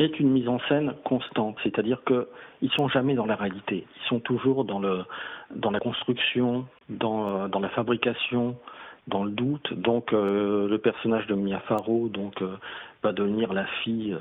[0.00, 2.28] est une mise en scène constante, c'est-à-dire que
[2.62, 5.04] ils sont jamais dans la réalité, ils sont toujours dans le
[5.54, 8.56] dans la construction, dans, euh, dans la fabrication,
[9.08, 9.72] dans le doute.
[9.74, 12.56] Donc euh, le personnage de Mia Farrow donc, euh,
[13.02, 14.16] va devenir la fille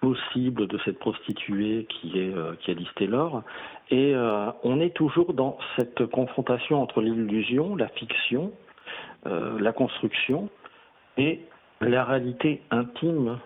[0.00, 3.44] possible de cette prostituée qui est, qui est Taylor.
[3.92, 4.16] Et
[4.64, 8.50] on est toujours dans cette confrontation entre l'illusion, la fiction,
[9.24, 10.48] la construction
[11.16, 11.42] et
[11.80, 13.38] la réalité intime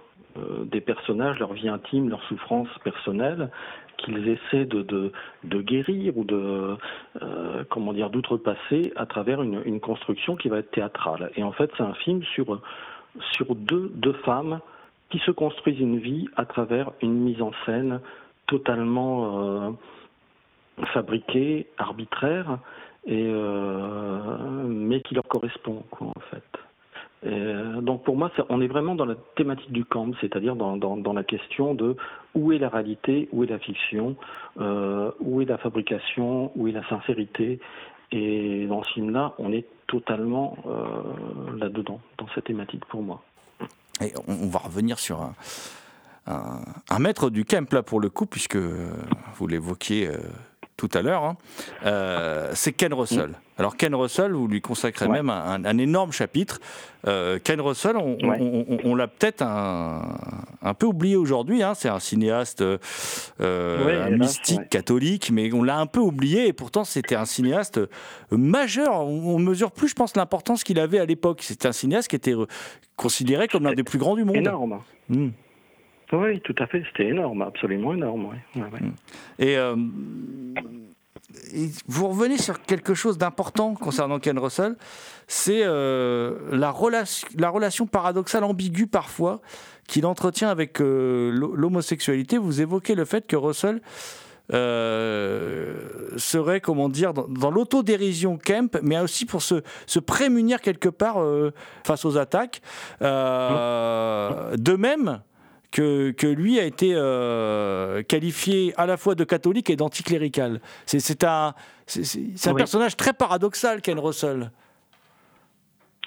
[0.65, 3.51] des personnages, leur vie intime, leur souffrance personnelle,
[3.99, 5.13] qu'ils essaient de,
[5.45, 6.77] guérir ou de
[7.23, 11.31] euh, comment dire d'outrepasser à travers une, construction qui va être théâtrale.
[11.37, 12.61] Et en fait, c'est un film sur
[13.55, 14.61] deux femmes
[15.11, 18.01] qui se construisent une vie à travers une mise en scène
[18.47, 19.71] totalement euh,
[20.93, 22.59] fabriquée, arbitraire,
[23.07, 26.66] et euh, mais qui leur correspond quoi en fait.
[27.25, 31.25] Euh, donc pour moi, on est vraiment dans la thématique du camp, c'est-à-dire dans, la
[31.25, 31.97] question de
[32.35, 34.17] où est la réalité, où est la fiction,
[34.61, 37.59] euh, où est la fabrication, où est la sincérité.
[38.13, 43.23] Et dans ce film-là, on est totalement euh, là-dedans, dans cette thématique pour moi.
[44.29, 45.23] On, va revenir sur
[46.27, 50.11] un, maître du camp, là, pour le coup, puisque vous l'évoquiez
[50.77, 51.25] tout à l'heure.
[51.25, 51.37] hein.
[52.53, 53.37] C'est Ken Russell.
[53.59, 55.13] Alors, Ken Russell, vous lui consacrez Ouais.
[55.13, 56.61] même un, un énorme chapitre.
[57.07, 58.37] Euh, Ken Russell, on, on- Ouais.
[58.41, 60.19] on- on- on l'a peut-être un,
[60.61, 61.63] un peu oublié aujourd'hui.
[61.63, 61.73] hein.
[61.75, 62.79] C'est un cinéaste euh,
[63.41, 66.49] Ouais, un hélas, mystique catholique, mais on l'a un peu oublié.
[66.49, 67.81] Et pourtant, c'était un cinéaste
[68.31, 69.07] majeur.
[69.07, 71.41] On ne mesure plus, je pense, l'importance qu'il avait à l'époque.
[71.43, 72.47] C'était un cinéaste qui était euh,
[72.97, 74.37] considéré comme l'un des plus grands du monde.
[74.37, 74.81] Énorme.
[75.09, 75.29] Mm.
[76.13, 76.83] Oui, tout à fait.
[76.93, 78.27] C'était énorme, absolument énorme.
[78.27, 78.63] ouais.
[79.39, 79.75] Et, euh,
[81.53, 84.77] et vous revenez sur quelque chose d'important concernant Ken Russell,
[85.27, 89.41] c'est euh, la, relation, la relation paradoxale, ambiguë parfois,
[89.89, 92.39] qu'il entretient avec euh, l'ho- l'homosexualité.
[92.39, 93.81] Vous évoquez le fait que Russell
[94.53, 95.75] euh,
[96.17, 101.17] serait, comment dire, dans, dans l'autodérision Kemp, mais aussi pour se, se prémunir quelque part
[101.85, 102.63] face aux attaques.
[103.03, 105.21] Euh, De même
[105.77, 110.61] que, que lui a été euh, qualifié à la fois de catholique et d'anticlérical.
[110.87, 111.53] C'est un,
[112.57, 114.53] personnage très paradoxal, Ken Russell.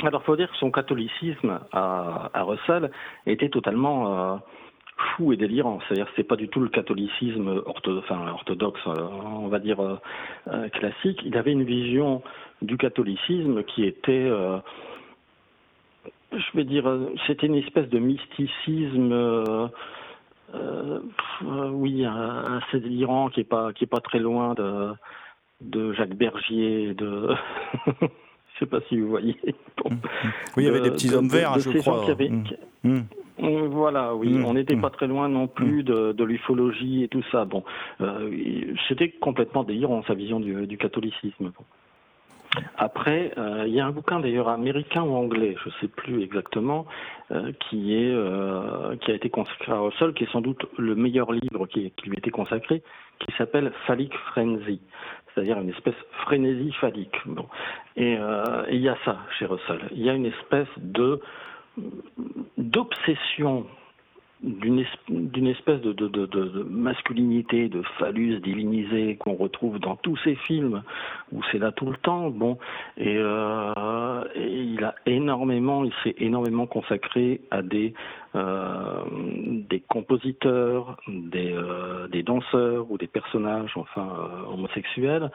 [0.01, 2.89] Alors, il faut dire que son catholicisme à, à Russell
[3.27, 4.37] était totalement euh,
[5.15, 5.79] fou et délirant.
[5.87, 9.99] C'est-à-dire, c'est pas du tout le catholicisme orthodoxe, euh, on va dire
[10.73, 11.21] classique.
[11.23, 12.23] Il avait une vision
[12.63, 14.31] du catholicisme qui était
[16.31, 19.67] je vais dire, euh, c'était une espèce de mysticisme, euh,
[20.53, 20.99] euh,
[21.71, 24.91] oui, assez délirant, qui est pas, qui est pas très loin de,
[25.61, 27.29] de Jacques Bergier, de.
[28.01, 29.37] je sais pas si vous voyez.
[29.43, 29.97] Mmh, mmh.
[30.57, 32.05] Oui, il y avait des petits hommes verts, je crois.
[32.83, 33.01] Mmh.
[33.69, 37.45] Voilà, oui, on n'était pas très loin non plus de, de l'ufologie et tout ça.
[37.45, 37.63] Bon,
[38.89, 41.51] c'était complètement délirant sa vision du, du catholicisme.
[42.77, 46.23] Après, euh, il y a un bouquin d'ailleurs américain ou anglais, je ne sais plus
[46.23, 46.85] exactement,
[47.31, 50.95] euh, qui est euh, qui a été consacré à Russell, qui est sans doute le
[50.95, 52.81] meilleur livre qui, lui a été consacré,
[53.19, 54.81] qui s'appelle Phallic Frenzy,
[55.33, 57.15] c'est-à-dire une espèce frénésie phallique.
[57.25, 57.45] Bon.
[57.95, 58.17] Et
[58.71, 59.81] il y a ça chez Russell.
[59.91, 61.21] Il y a une espèce de
[62.57, 63.65] d'obsession
[64.41, 70.81] d'une espèce de, masculinité, de phallus divinisé qu'on retrouve dans tous ces films
[71.33, 72.29] où c'est là tout le temps.
[72.29, 72.57] Bon,
[72.97, 77.93] et, euh, et il a énormément, il s'est énormément consacré à des
[78.35, 85.31] des compositeurs, des, euh, des danseurs ou des personnages, enfin euh, homosexuels.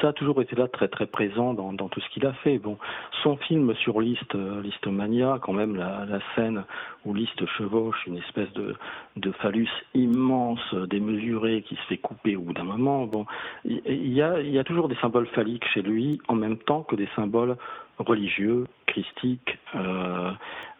[0.00, 2.58] Ça a toujours été là très très présent dans, tout ce qu'il a fait.
[2.58, 2.78] Bon,
[3.22, 6.64] son film sur Liste, Liste Mania, quand même la, scène
[7.04, 12.52] où Liste chevauche une espèce de, phallus immense, démesuré, qui se fait couper au bout
[12.52, 13.06] d'un moment.
[13.06, 13.26] Bon,
[13.64, 16.96] il y a, y a toujours des symboles phalliques chez lui, en même temps que
[16.96, 17.56] des symboles
[17.98, 20.30] religieux, christiques, euh,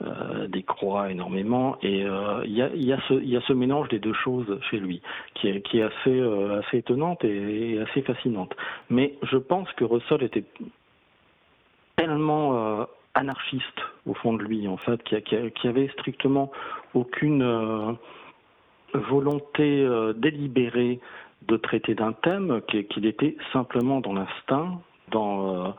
[0.02, 4.78] euh, des croix énormément, et euh, il y, a, ce, mélange des deux choses chez
[4.78, 5.02] lui,
[5.34, 8.54] qui est, est assez, étonnante et, assez fascinante.
[8.90, 10.44] Mais je pense que Russell était
[11.96, 16.52] tellement anarchiste au fond de lui, en fait, qui, qui, qui avait strictement
[16.94, 17.96] aucune
[18.94, 21.00] volonté délibérée
[21.46, 25.74] de traiter d'un thème, qu'il était simplement dans l'instinct, dans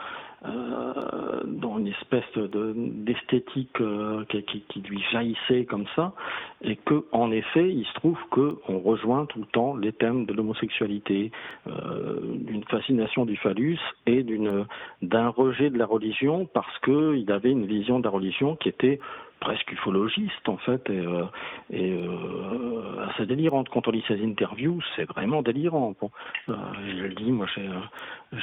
[0.46, 6.14] euh, dans une espèce d'esthétique euh, qui, qui, lui jaillissait comme ça,
[6.62, 10.26] et que en effet, il se trouve que on rejoint tout le temps les thèmes
[10.26, 11.32] de l'homosexualité,
[11.68, 14.66] euh, d'une fascination du phallus et d'une
[15.02, 18.70] d'un rejet de la religion parce que il avait une vision de la religion qui
[18.70, 19.00] était
[19.40, 21.24] presque ufologiste en fait et, euh,
[21.72, 23.70] et euh, assez délirante.
[23.70, 25.96] Quand on lit ses interviews, c'est vraiment délirant.
[26.00, 26.12] Bon,
[26.50, 26.56] euh,
[26.88, 27.48] je le dis, moi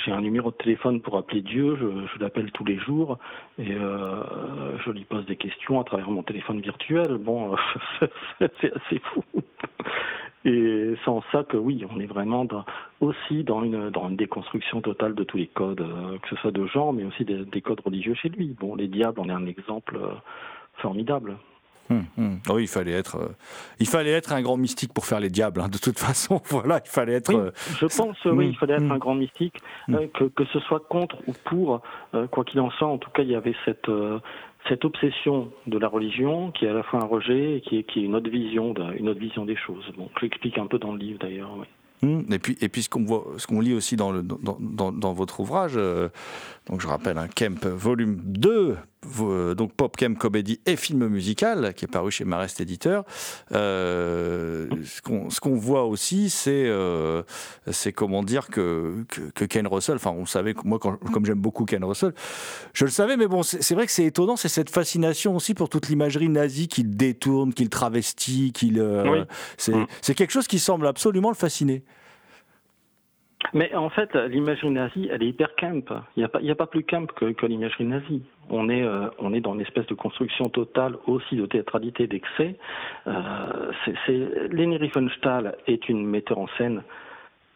[0.04, 3.18] j'ai un numéro de téléphone pour appeler Dieu, je, l'appelle tous les jours
[3.58, 7.18] et euh, je lui pose des questions à travers mon téléphone virtuel.
[7.18, 7.54] Bon,
[8.60, 9.22] c'est assez fou.
[10.44, 12.46] Et sans ça que oui, on est vraiment
[13.00, 16.52] aussi dans une, dans une déconstruction totale de tous les codes, euh, que ce soit
[16.52, 18.54] de genre, mais aussi des, des, codes religieux chez lui.
[18.58, 19.98] Bon, les diables, on est un exemple
[20.78, 21.36] formidable.
[21.90, 22.40] Hum, hum.
[22.48, 23.28] Oui, il fallait être, euh,
[23.78, 25.60] il fallait être un grand mystique pour faire les diables.
[25.60, 25.68] Hein.
[25.68, 27.34] De toute façon, voilà, il fallait être.
[27.34, 29.58] Euh, je pense, oui, hum, il fallait être un grand mystique,
[29.90, 31.82] euh, que, que ce soit contre ou pour,
[32.30, 32.88] quoi qu'il en soit.
[32.88, 33.90] En tout cas, il y avait cette
[34.68, 37.82] cette obsession de la religion qui est à la fois un rejet et qui est,
[37.84, 39.84] qui est une autre vision, une autre vision des choses.
[39.96, 41.56] Bon, je l'explique un peu dans le livre d'ailleurs.
[41.56, 41.66] Oui.
[42.32, 44.90] Et puis, et puis ce qu'on voit, ce qu'on lit aussi dans, le, dans, dans,
[44.90, 45.78] dans votre ouvrage,
[46.66, 48.74] donc je rappelle un Kemp volume 2, euh,
[49.54, 53.04] donc Pop Camp Comédie et film musical, qui est paru chez Marest Éditeur.
[53.52, 57.22] Euh, ce qu'on voit aussi, c'est euh,
[57.94, 61.82] comment dire que, que, Ken Russell, enfin on savait, moi quand, comme j'aime beaucoup Ken
[61.84, 62.12] Russell,
[62.72, 65.68] je le savais, mais bon, c'est vrai que c'est étonnant, c'est cette fascination aussi pour
[65.68, 68.80] toute l'imagerie nazie qu'il détourne, qu'il travestit, qu'il...
[68.80, 69.24] Euh,
[69.68, 69.86] mm.
[70.00, 71.82] C'est quelque chose qui semble absolument le fasciner.
[73.52, 75.84] Mais en fait, l'imagerie nazie, elle est hyper camp.
[76.16, 78.22] Il n'y a, pas, a pas plus camp que, l'imagerie nazie.
[78.48, 82.56] On est, euh, on est dans une espèce de construction totale aussi de théâtralité, d'excès.
[83.06, 83.72] Euh,
[84.50, 86.82] Leni Riefenstahl est une metteur en scène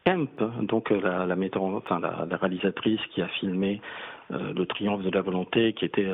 [0.05, 0.29] camp,
[0.62, 1.62] donc euh, la, metteur
[2.01, 3.81] la, réalisatrice qui a filmé
[4.33, 6.09] euh, Le Triomphe de la volonté, qui était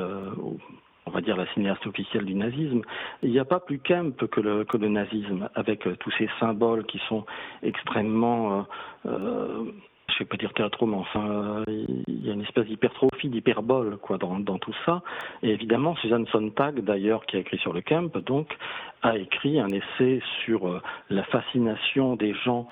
[1.07, 2.81] on va dire la cinéaste officielle du nazisme,
[3.23, 6.29] il n'y a pas plus camp que le, que le nazisme, avec euh, tous ces
[6.39, 7.25] symboles qui sont
[7.63, 8.61] extrêmement, euh,
[9.05, 9.63] euh,
[10.09, 13.97] je ne vais pas dire théâtraux, mais enfin, il y a une espèce d'hypertrophie, d'hyperbole
[13.97, 15.01] quoi dans, tout ça.
[15.43, 18.57] Et évidemment, Suzanne Sontag, d'ailleurs, qui a écrit sur le camp, donc,
[19.01, 22.67] a écrit un essai sur la fascination des gens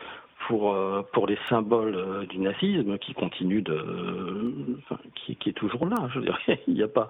[0.48, 4.78] pour euh, pour les symboles euh, du nazisme qui continue de
[5.16, 7.10] qui, qui, est toujours là je veux dire il n'y a pas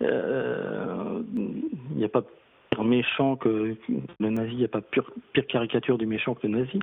[0.00, 2.22] il n'y a pas
[2.70, 3.76] pire méchant que
[4.18, 6.78] le nazi, il n'y a pas pire, pire, caricature du méchant que le nazi.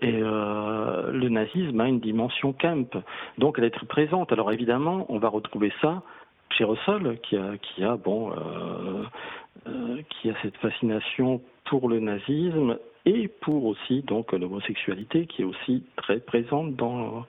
[0.00, 3.02] Et euh, le nazisme a une dimension camp,
[3.38, 4.32] donc elle est très présente.
[4.32, 6.02] Alors évidemment, on va retrouver ça
[6.50, 9.04] chez Russell, qui a, qui a bon, euh,
[9.66, 15.44] euh, qui a cette fascination pour le nazisme et pour aussi donc l'homosexualité, qui est
[15.44, 17.26] aussi très présente dans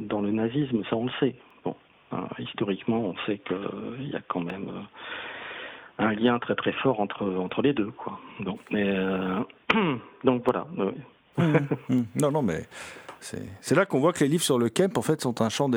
[0.00, 0.82] dans le nazisme.
[0.90, 1.34] Ça, on le sait.
[2.38, 4.70] Historiquement, on sait qu'il y a quand même
[5.98, 8.18] un lien très très fort entre entre les deux quoi.
[8.40, 9.40] Donc mais euh,
[10.24, 10.66] donc voilà.
[11.36, 11.42] Mmh,
[11.88, 12.02] mmh.
[12.20, 12.64] non non mais
[13.20, 15.70] c'est là qu'on voit que les livres sur le Kemp en fait sont un champ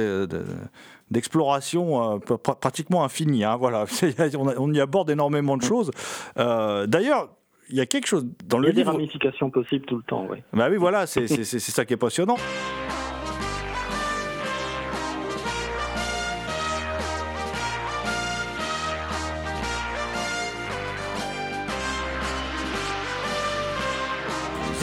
[1.09, 3.45] d'exploration de, euh, pratiquement infini.
[3.45, 3.85] Hein, voilà,
[4.37, 5.91] on, on, y aborde énormément de choses.
[6.37, 7.29] Euh, D'ailleurs,
[7.69, 8.75] il y a quelque chose dans le livre.
[8.75, 10.39] Il y a des ramifications possibles tout le temps, oui.
[10.51, 12.35] Bah oui, voilà, c'est ça qui est passionnant.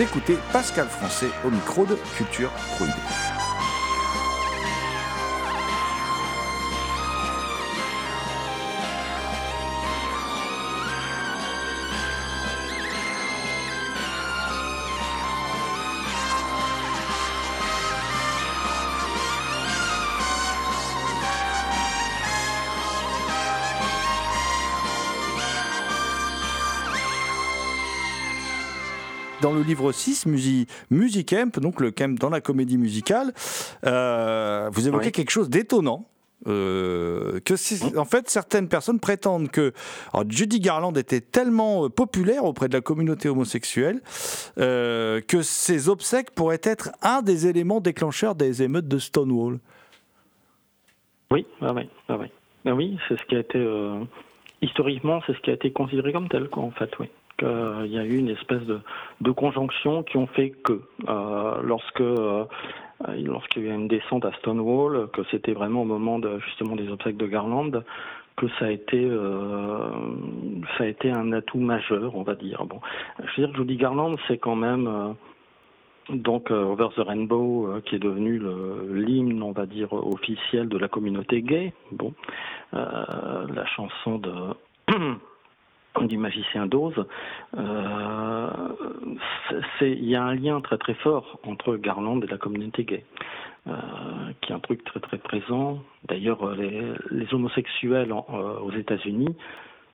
[0.02, 3.33] Écoutez Pascal Français au micro de Culture Prohibée.
[29.54, 30.26] Le livre 6,
[30.90, 33.32] Music, Camp, donc le camp dans la comédie musicale,
[33.86, 36.06] euh, vous évoquez quelque chose d'étonnant.
[36.46, 37.54] Euh, que
[37.96, 39.72] en fait certaines personnes prétendent que
[40.28, 44.02] Judy Garland était tellement euh, populaire auprès de la communauté homosexuelle
[44.56, 49.58] que ses obsèques pourraient être un des éléments déclencheurs des émeutes de Stonewall.
[51.30, 52.26] Oui, ah oui, ah oui.
[52.66, 53.66] Ah oui c'est ce qui a été
[54.60, 57.08] historiquement c'est ce qui a été considéré comme tel quoi en fait oui
[57.38, 62.44] qu'il y a eu une espèce de, conjonction qui ont fait que euh, lorsque euh,
[63.18, 66.88] lorsqu'il y a eu une descente à Stonewall, que c'était vraiment au moment justement des
[66.88, 67.82] obsèques de Garland,
[68.36, 69.90] que ça a été euh,
[70.76, 72.64] ça a été un atout majeur, on va dire.
[72.66, 72.80] Bon,
[73.18, 75.12] je veux dire, Judy Garland, c'est quand même euh,
[76.10, 78.40] donc euh, Over the Rainbow, euh, qui est devenu
[78.92, 81.72] l'hymne, on va dire, officiel de la communauté gay.
[81.92, 82.12] Bon,
[82.72, 84.32] la chanson de
[86.02, 86.94] du magicien d'Oz,
[87.56, 88.48] euh,
[89.80, 93.04] il y a un lien très très fort entre Garland et la communauté gay,
[93.68, 93.72] euh,
[94.40, 95.78] qui est un truc très très présent.
[96.08, 99.36] D'ailleurs, les, homosexuels euh, aux États-Unis,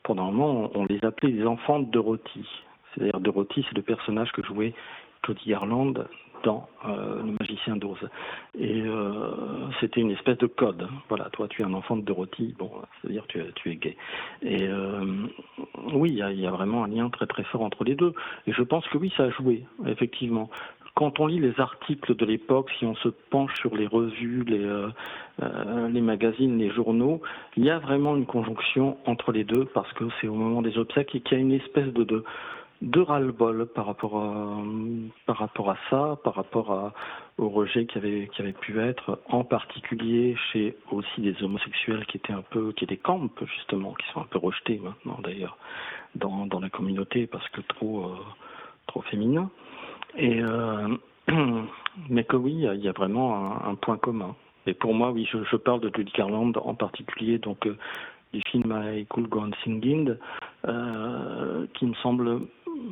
[0.03, 2.47] pendant un moment, on, les appelait les enfants de Dorothy.
[2.95, 4.75] C'est-à-dire Dorothy, c'est le personnage que jouait
[5.23, 5.95] Cody Garland
[6.43, 7.99] dans euh, Le Magicien d'Oz.
[8.59, 9.31] Et euh,
[9.81, 10.89] c'était une espèce de code.
[11.09, 12.71] Voilà, toi tu es un enfant de Dorothy, bon,
[13.01, 13.97] c'est-à-dire tu, tu es gay.
[14.43, 15.27] Et euh,
[15.93, 18.15] oui, il y, a vraiment un lien très très fort entre les deux.
[18.47, 20.51] Et je pense que oui, ça a joué, effectivement
[20.95, 24.63] quand on lit les articles de l'époque, si on se penche sur les revues, les,
[24.63, 27.23] euh, magazines, les journaux,
[27.57, 30.77] il y a vraiment une conjonction entre les deux parce que c'est au moment des
[30.77, 32.25] obsèques et qu'il y a une espèce de,
[32.83, 34.63] de ras-le-bol par rapport à
[35.27, 36.93] par rapport à ça, par rapport à,
[37.39, 42.17] au rejet qui avait qui avait pu être, en particulier chez aussi des homosexuels qui
[42.17, 45.59] étaient un peu qui étaient camps justement, qui sont un peu rejetés maintenant d'ailleurs
[46.15, 48.17] dans dans la communauté parce que trop euh,
[48.87, 49.51] trop féminin.
[50.17, 50.89] Et euh,
[52.09, 54.35] mais que oui, il y a vraiment un, point commun.
[54.67, 57.77] Et pour moi, oui, je, parle de Judy Garland en particulier, donc euh,
[58.33, 60.15] du film I Cool Gone Singing,
[60.67, 62.41] euh, qui me semble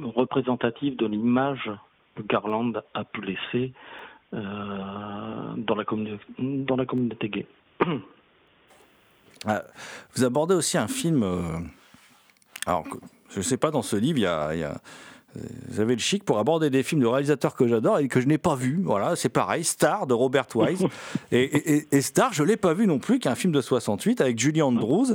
[0.02, 1.70] représentatif de l'image
[2.16, 3.72] que Garland a pu laisser
[4.34, 4.38] euh,
[5.56, 5.84] dans, la
[6.38, 7.46] dans la communauté gay.
[9.46, 9.62] Ah,
[10.14, 11.22] vous abordez aussi un film.
[11.22, 11.58] Euh,
[12.66, 12.84] alors,
[13.30, 14.80] je ne sais pas, dans ce livre, il y a, il y a
[15.68, 18.26] vous avez le chic pour aborder des films de réalisateurs que j'adore et que je
[18.26, 18.80] n'ai pas vu.
[18.82, 19.62] Voilà, c'est pareil.
[19.62, 20.86] Star de Robert Wise.
[21.32, 24.62] et, et, Star, je l'ai pas vu non plus, qu'un film de 68 avec Julie
[24.62, 25.14] Andrews.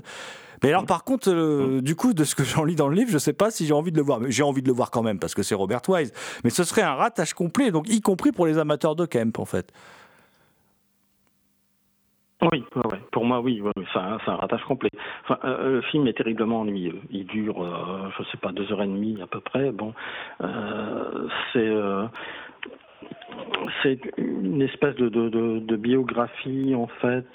[0.63, 3.09] Mais alors, par contre, euh, du coup, de ce que j'en lis dans le livre,
[3.09, 4.19] je ne sais pas si j'ai envie de le voir.
[4.19, 6.13] Mais j'ai envie de le voir quand même parce que c'est Robert Wise.
[6.43, 9.45] Mais ce serait un ratage complet, donc y compris pour les amateurs de Kemp, en
[9.45, 9.71] fait.
[12.51, 12.63] Oui,
[13.11, 13.61] pour moi, oui,
[13.93, 14.89] c'est un, ratage complet.
[15.23, 16.99] Enfin, euh, le film est terriblement ennuyeux.
[17.09, 19.71] Il dure, euh, je ne sais pas, deux heures et demie à peu près.
[19.71, 19.93] Bon,
[20.41, 21.71] euh, c'est
[23.81, 27.27] c'est une espèce de, de, de, biographie en fait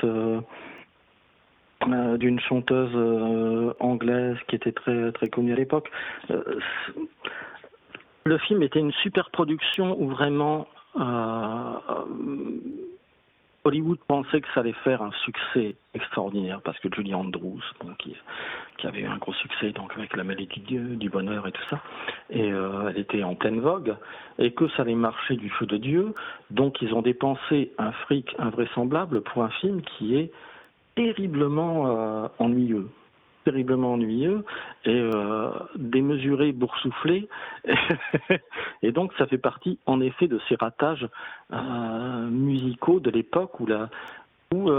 [1.87, 5.91] d'une chanteuse anglaise qui était très très connue à l'époque.
[8.25, 10.67] le film était une super production où vraiment
[13.69, 17.61] Hollywood pensait que ça allait faire un succès extraordinaire parce que Julie Andrews,
[17.99, 18.17] qui,
[18.87, 21.83] avait eu un gros succès donc avec la maladie du, bonheur et tout ça,
[22.31, 23.95] et euh, elle était en pleine vogue,
[24.39, 26.15] et que ça allait marcher du feu de Dieu.
[26.51, 30.33] Donc ils ont dépensé un fric invraisemblable pour un film qui est
[30.99, 32.89] terriblement euh, ennuyeux
[33.45, 34.45] terriblement ennuyeux
[34.85, 37.29] et euh, démesuré, boursouflé.
[38.83, 41.09] et donc ça fait partie en effet de ces ratages
[41.55, 43.89] euh, musicaux de l'époque où la,
[44.53, 44.71] où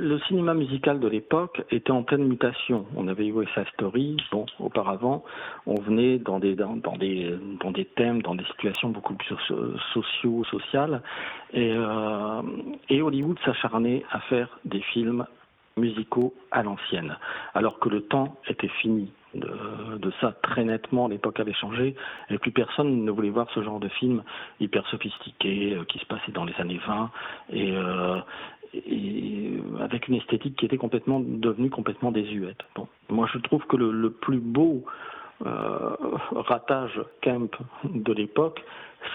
[0.00, 2.86] le cinéma musical de l'époque était en pleine mutation.
[2.96, 5.22] On avait eu sa Story, bon, auparavant,
[5.66, 9.34] on venait dans des, dans, des, dans des thèmes, dans des situations beaucoup plus
[9.92, 11.02] sociaux, sociales,
[11.52, 12.42] et, euh,
[12.88, 15.26] et Hollywood s'acharnait à faire des films
[15.76, 17.16] musicaux à l'ancienne,
[17.54, 19.12] alors que le temps était fini.
[19.32, 21.94] De, ça très nettement, l'époque avait changé,
[22.30, 24.24] et plus personne ne voulait voir ce genre de film
[24.58, 27.10] hyper sophistiqué euh, qui se passait dans les années 20
[27.52, 28.18] et, euh,
[28.74, 32.60] et avec une esthétique qui était complètement devenue complètement désuète.
[32.74, 34.84] Bon, moi je trouve que le, plus beau
[35.46, 35.96] euh,
[36.32, 37.50] ratage camp
[37.84, 38.62] de l'époque,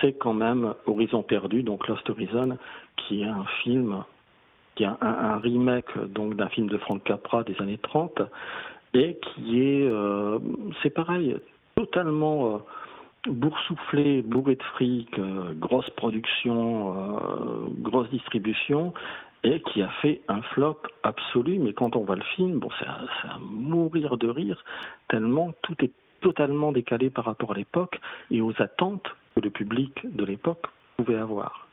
[0.01, 2.57] c'est quand même Horizon perdu, donc Lost Horizon,
[2.97, 4.03] qui est un film
[4.75, 8.21] qui est un, remake donc d'un film de Frank Capra des années 30
[8.93, 10.39] et qui est euh,
[10.83, 11.35] c'est pareil
[11.75, 16.93] totalement euh, boursouflé, bourré de fric, euh, grosse production,
[17.79, 18.93] grosse distribution
[19.45, 21.59] et qui a fait un flop absolu.
[21.59, 24.63] Mais quand on voit le film, bon, c'est à, mourir de rire
[25.07, 25.91] tellement tout est
[26.21, 27.99] totalement décalé par rapport à l'époque
[28.31, 30.65] et aux attentes que le public de l'époque
[30.97, 31.67] pouvait avoir.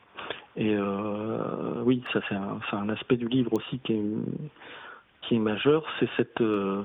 [0.55, 6.41] Et euh, oui, ça c'est un, aspect du livre aussi qui est, majeur, c'est cette
[6.41, 6.83] euh,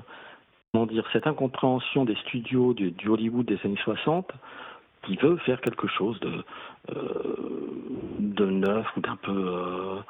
[0.73, 4.31] comment dire cette incompréhension des studios du, Hollywood des années 60
[5.03, 6.31] qui veut faire quelque chose de
[6.95, 7.35] euh,
[8.17, 10.01] de neuf ou d'un peu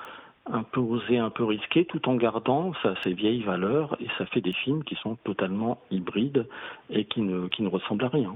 [0.51, 4.25] un peu osé, un peu risqué, tout en gardant ça, ses vieilles valeurs, et ça
[4.25, 6.47] fait des films qui sont totalement hybrides
[6.89, 8.35] et qui ne, qui ne ressemblent à rien.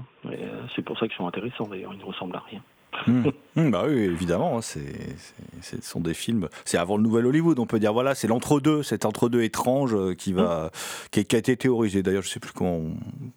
[0.74, 2.62] C'est pour ça qu'ils sont intéressants d'ailleurs, ils ne ressemblent à rien.
[3.06, 3.30] Mmh.
[3.56, 4.80] Mmh, bah oui, évidemment, hein, c'est,
[5.62, 6.48] ce sont des films.
[6.64, 7.92] C'est avant le nouvel Hollywood, on peut dire.
[7.92, 10.72] Voilà, c'est l'entre-deux, cet entre-deux étrange euh, qui va,
[11.14, 11.22] mmh.
[11.22, 12.02] qui, a été théorisé.
[12.02, 12.80] D'ailleurs, je sais plus comment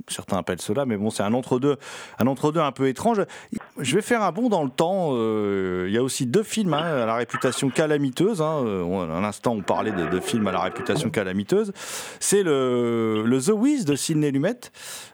[0.07, 1.77] certains appellent cela, mais bon, c'est un entre-deux,
[2.17, 3.21] un entre-deux un peu étrange.
[3.77, 5.09] Je vais faire un bond dans le temps.
[5.11, 8.41] Euh, il y a aussi deux films hein, à la réputation calamiteuse.
[8.41, 8.63] Hein.
[8.65, 11.73] Euh, à l'instant, on parlait de, films à la réputation calamiteuse.
[12.19, 14.61] C'est le, le The Wiz de Sidney Lumet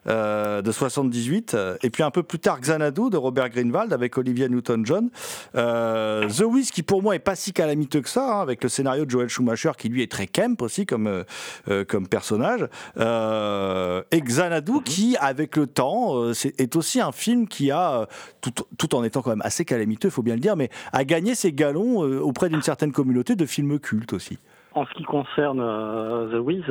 [0.05, 5.09] de 78, et puis un peu plus tard Xanadu de Robert Greenwald avec Olivier Newton-John.
[5.55, 8.69] Euh, The Wiz, qui pour moi est pas si calamiteux que ça, hein, avec le
[8.69, 11.23] scénario de Joel Schumacher, qui lui est très camp aussi comme, euh,
[11.69, 12.67] euh, comme personnage.
[12.97, 14.83] et Xanadu, mhm.
[14.83, 18.07] qui, avec le temps, est, aussi un film qui a,
[18.41, 21.03] tout, tout, en étant quand même assez calamiteux, il faut bien le dire, mais a
[21.03, 24.37] gagné ses galons auprès d'une certaine communauté de films cultes aussi.
[24.73, 25.59] En ce qui concerne
[26.31, 26.63] The Wiz,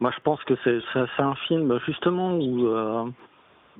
[0.00, 2.68] moi je pense que c'est un film justement où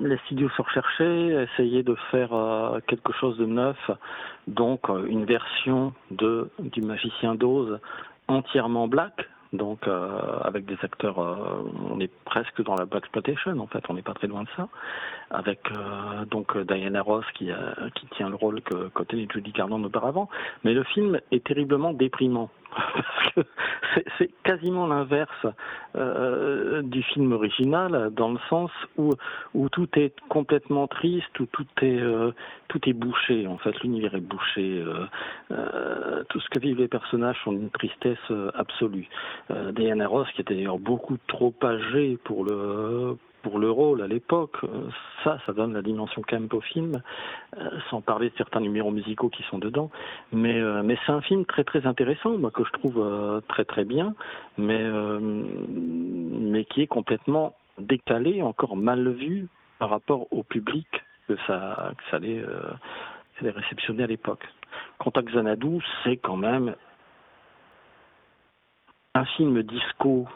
[0.00, 3.78] les studios se recherchaient, essayaient de faire euh, quelque chose de neuf,
[4.46, 7.80] donc euh, une version de du Magicien d'Oz
[8.28, 13.66] entièrement black, donc euh, avec des acteurs, on est presque dans la black exploitation en
[13.66, 14.68] fait, on n'est pas très loin de ça,
[15.30, 15.60] avec
[16.30, 17.50] donc Diana Ross qui,
[17.94, 20.28] qui tient le rôle que de Judy Garland auparavant,
[20.64, 22.50] mais le film est terriblement déprimant
[24.18, 25.46] c'est quasiment l'inverse
[25.96, 29.12] euh, du film original, dans le sens où,
[29.70, 32.32] tout est complètement triste, où tout est, euh,
[32.68, 34.84] tout est bouché, en fait, l'univers est bouché.
[35.50, 39.08] Euh, tout ce que vivent les personnages sont d'une tristesse absolue.
[39.72, 43.16] Diana Ross, qui était d'ailleurs beaucoup trop âgée pour le
[43.46, 44.56] pour le rôle à l'époque,
[45.22, 47.00] ça, ça donne la dimension camp au film,
[47.56, 49.88] euh, sans parler de certains numéros musicaux qui sont dedans.
[50.32, 53.64] Mais, euh, mais c'est un film très très intéressant, moi que je trouve euh, très
[53.64, 54.16] très bien,
[54.58, 59.46] mais, mais qui est complètement décalé, encore mal vu
[59.78, 60.88] par rapport au public
[61.28, 62.42] que ça, ça allait,
[63.40, 64.44] allait réceptionner à l'époque.
[64.98, 66.74] À Xanadu, c'est quand même
[69.14, 70.26] un film disco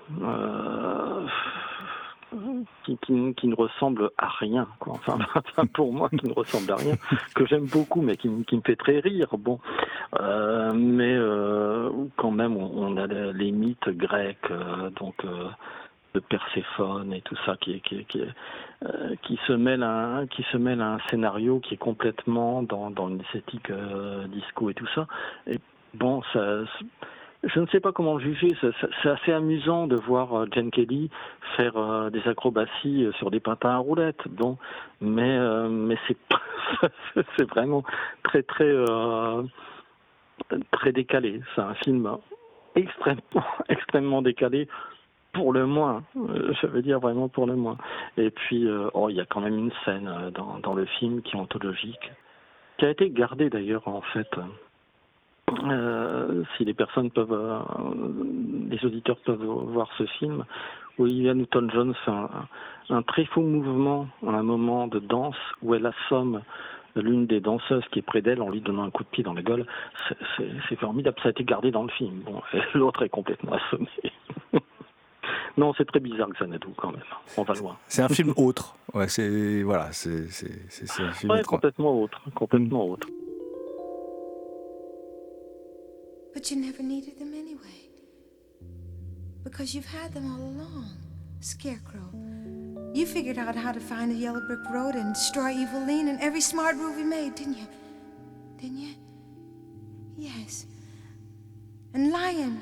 [2.85, 2.99] qui,
[3.37, 4.67] qui, ne ressemble à rien.
[4.79, 4.95] Quoi.
[5.09, 6.95] Enfin, pour moi, qui ne ressemble à rien,
[7.35, 9.29] que j'aime beaucoup, mais qui, qui, me fait très rire.
[9.39, 9.59] Bon,
[10.21, 15.49] euh, mais euh, quand même, on, a les mythes grecs, euh, donc euh,
[16.15, 18.23] de Perséphone et tout ça, qui, qui, qui,
[18.85, 22.91] euh, qui se mêle à qui se mêle à un scénario qui est complètement dans,
[22.91, 23.73] dans une esthétique
[24.29, 25.07] disco et tout ça.
[25.47, 25.59] Et
[25.95, 26.65] bon, ça
[27.43, 28.49] je ne sais pas comment le juger.
[29.03, 31.11] C'est assez amusant de voir euh, Jen Kelly
[31.57, 34.29] faire euh, des acrobaties euh, sur des patins à roulettes.
[34.29, 34.59] Bon,
[35.01, 35.39] mais
[36.07, 36.17] c'est
[37.37, 37.83] c'est vraiment
[38.23, 38.73] très très
[40.71, 41.41] très décalé.
[41.55, 42.09] C'est un film
[42.75, 44.69] extrêmement, extrêmement décalé
[45.33, 47.79] pour le moins, euh, je veux dire vraiment pour le moins.
[48.17, 50.87] Et puis, euh, oh, il y a quand même une scène euh, dans, dans le
[50.87, 52.11] film qui est anthologique,
[52.79, 54.29] qui a été gardée d'ailleurs en fait.
[55.65, 57.59] Euh, si les personnes peuvent, euh,
[58.71, 60.45] les auditeurs peuvent voir ce film,
[60.99, 62.29] où Olivia Newton-John fait un,
[62.91, 66.43] un, très faux mouvement à un moment de danse où elle assomme
[66.97, 69.35] l'une des danseuses qui est près d'elle en lui donnant un coup de pied dans
[69.35, 69.67] la gueule.
[70.69, 72.21] C'est formidable, ça a été gardé dans le film.
[72.25, 72.43] Bon,
[72.75, 73.89] l'autre est complètement assommé.
[75.57, 77.03] Non, c'est très bizarre que Xanadu quand même.
[77.37, 77.77] On va loin.
[77.87, 78.77] C'est un film autre.
[78.95, 80.27] Ouais, c'est voilà, c'est
[81.03, 83.09] un film ouais, complètement autre, complètement autre.
[86.33, 87.89] But you never needed them anyway.
[89.43, 90.97] Because you've had them all along,
[91.41, 92.11] Scarecrow.
[92.93, 96.41] You figured out how to find the yellow brick road and destroy Eveline and every
[96.41, 97.67] smart move we made, didn't you?
[98.59, 98.95] Didn't you?
[100.19, 100.67] Yes.
[101.95, 102.61] And Lion,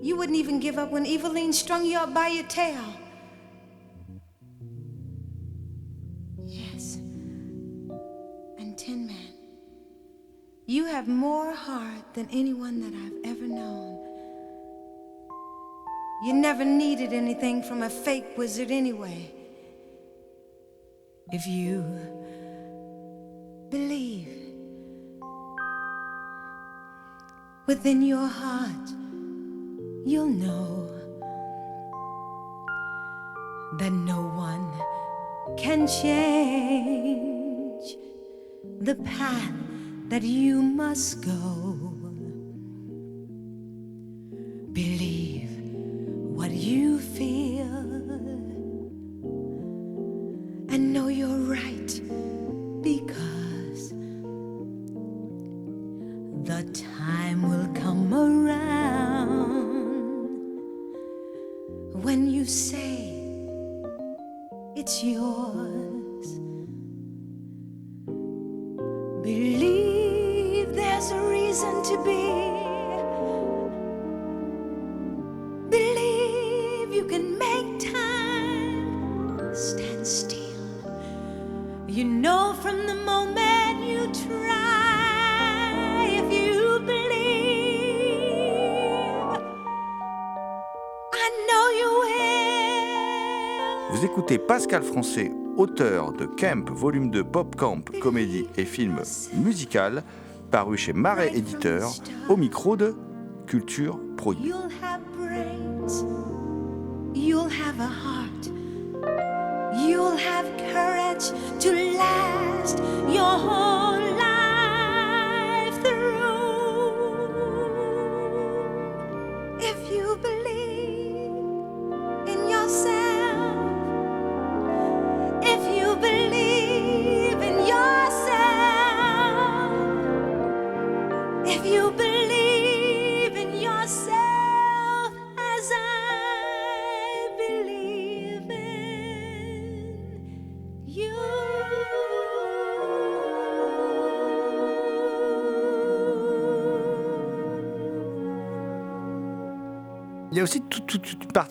[0.00, 2.82] you wouldn't even give up when Eveline strung you up by your tail.
[10.92, 13.96] Have more heart than anyone that I've ever known.
[16.22, 19.32] You never needed anything from a fake wizard anyway.
[21.30, 21.82] If you
[23.70, 24.28] believe
[27.66, 28.90] within your heart,
[30.04, 30.90] you'll know
[33.78, 34.70] that no one
[35.56, 37.96] can change
[38.80, 39.71] the path
[40.12, 41.90] that you must go.
[44.74, 45.11] Believe
[94.72, 99.02] Pascal Français, auteur de Camp, volume 2, Pop Camp, comédie et film
[99.34, 100.02] musical,
[100.50, 101.92] paru chez Marais Éditeur,
[102.30, 102.94] au micro de
[103.46, 104.48] Culture Produit.
[104.48, 106.06] You'll have brains.
[107.14, 108.41] You'll have a heart.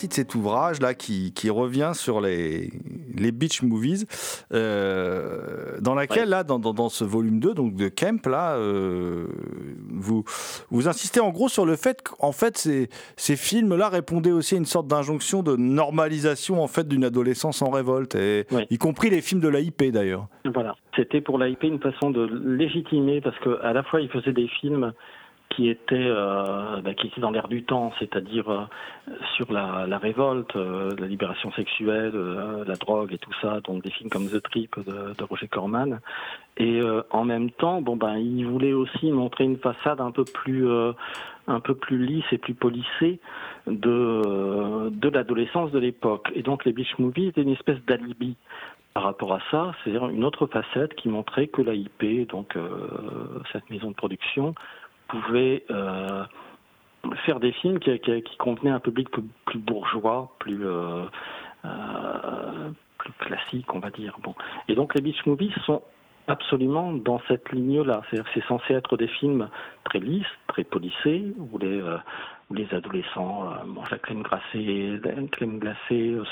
[0.01, 2.71] Partie de cet ouvrage-là qui, qui revient sur les,
[3.15, 4.05] les beach movies,
[4.51, 9.27] euh, dans laquelle, là, dans, dans- dans ce volume 2, donc de Kemp, là, euh,
[9.89, 10.23] vous,
[10.71, 14.57] vous insistez en gros sur le fait qu'en fait, ces, ces films-là répondaient aussi à
[14.57, 19.21] une sorte d'injonction de normalisation, en fait, d'une adolescence en révolte, et, y compris les
[19.21, 20.27] films de l'AIP, d'ailleurs.
[20.51, 20.75] Voilà.
[20.95, 22.27] C'était pour l'AIP une façon de
[22.57, 24.93] légitimer, parce que à la fois il faisait des films
[25.51, 28.65] qui étaient, euh, bah, qui étaient dans l'air du temps, c'est-à-dire euh,
[29.35, 32.13] sur la, révolte, euh, la libération sexuelle,
[32.65, 35.99] la drogue et tout ça, donc des films comme The Trip de, Roger Corman.
[36.57, 40.67] Et en même temps, bon ben, il voulait aussi montrer une façade un peu plus,
[41.47, 43.19] un peu plus lisse et plus polissée
[43.67, 46.31] de, de l'adolescence de l'époque.
[46.35, 48.35] Et donc les beach movies étaient une espèce d'alibi
[48.93, 52.57] par rapport à ça, c'est-à-dire une autre facette qui montrait que l'AIP, donc
[53.53, 54.53] cette maison de production,
[55.11, 56.23] pouvait euh,
[57.25, 61.03] faire des films qui, qui, qui convenaient à un public plus, plus bourgeois, plus, euh,
[61.65, 64.17] euh, plus classique, on va dire.
[64.23, 64.33] Bon.
[64.67, 65.81] Et donc les beach movies sont
[66.27, 68.01] absolument dans cette ligne-là.
[68.11, 69.49] C'est censé être des films
[69.83, 71.81] très lisses, très polissés, où les,
[72.53, 76.23] les adolescents euh, mangent la crème glacée, la crème glacée euh,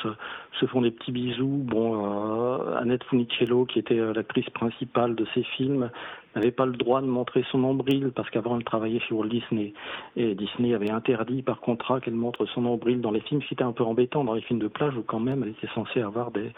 [0.59, 1.63] se, font des petits bisous.
[1.63, 5.89] Bon, euh, Annette Funicello, qui était l'actrice principale de ces films,
[6.35, 9.73] n'avait pas le droit de montrer son nombril parce qu'avant elle travaillait chez Walt Disney
[10.15, 13.41] et Disney avait interdit par contrat qu'elle montre son nombril dans les films.
[13.49, 16.01] C'était un peu embêtant dans les films de plage où quand même elle était censée
[16.01, 16.51] avoir des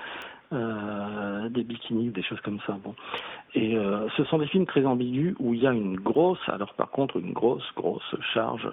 [0.53, 2.77] euh, des bikinis, des choses comme ça.
[2.83, 2.93] Bon.
[3.53, 6.73] Et euh, ce sont des films très ambigus où il y a une grosse, alors
[6.73, 8.69] par contre une grosse, grosse charge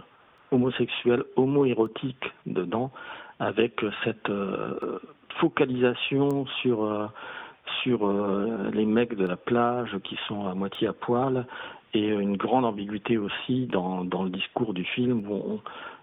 [0.51, 2.91] homosexuelle, homo-érotique dedans,
[3.39, 4.99] avec cette euh,
[5.41, 7.11] focalisation sur
[7.83, 8.11] sur
[8.73, 11.45] les mecs de la plage qui sont à moitié à poil
[11.93, 15.21] et une grande ambiguïté aussi dans, dans le discours du film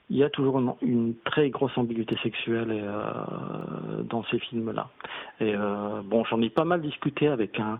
[0.09, 4.89] il y a toujours une, très grosse ambiguïté sexuelle euh, dans ces films-là.
[5.39, 7.79] Et euh, bon, j'en ai pas mal discuté avec un,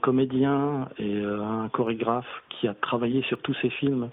[0.00, 4.08] comédien et un chorégraphe qui a travaillé sur tous ces films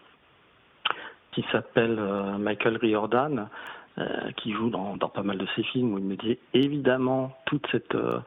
[1.37, 3.47] qui s'appelle euh, Michael Riordan,
[3.99, 7.67] euh, qui joue dans, pas mal de ses films, où il me dit évidemment toute
[7.93, 8.19] euh,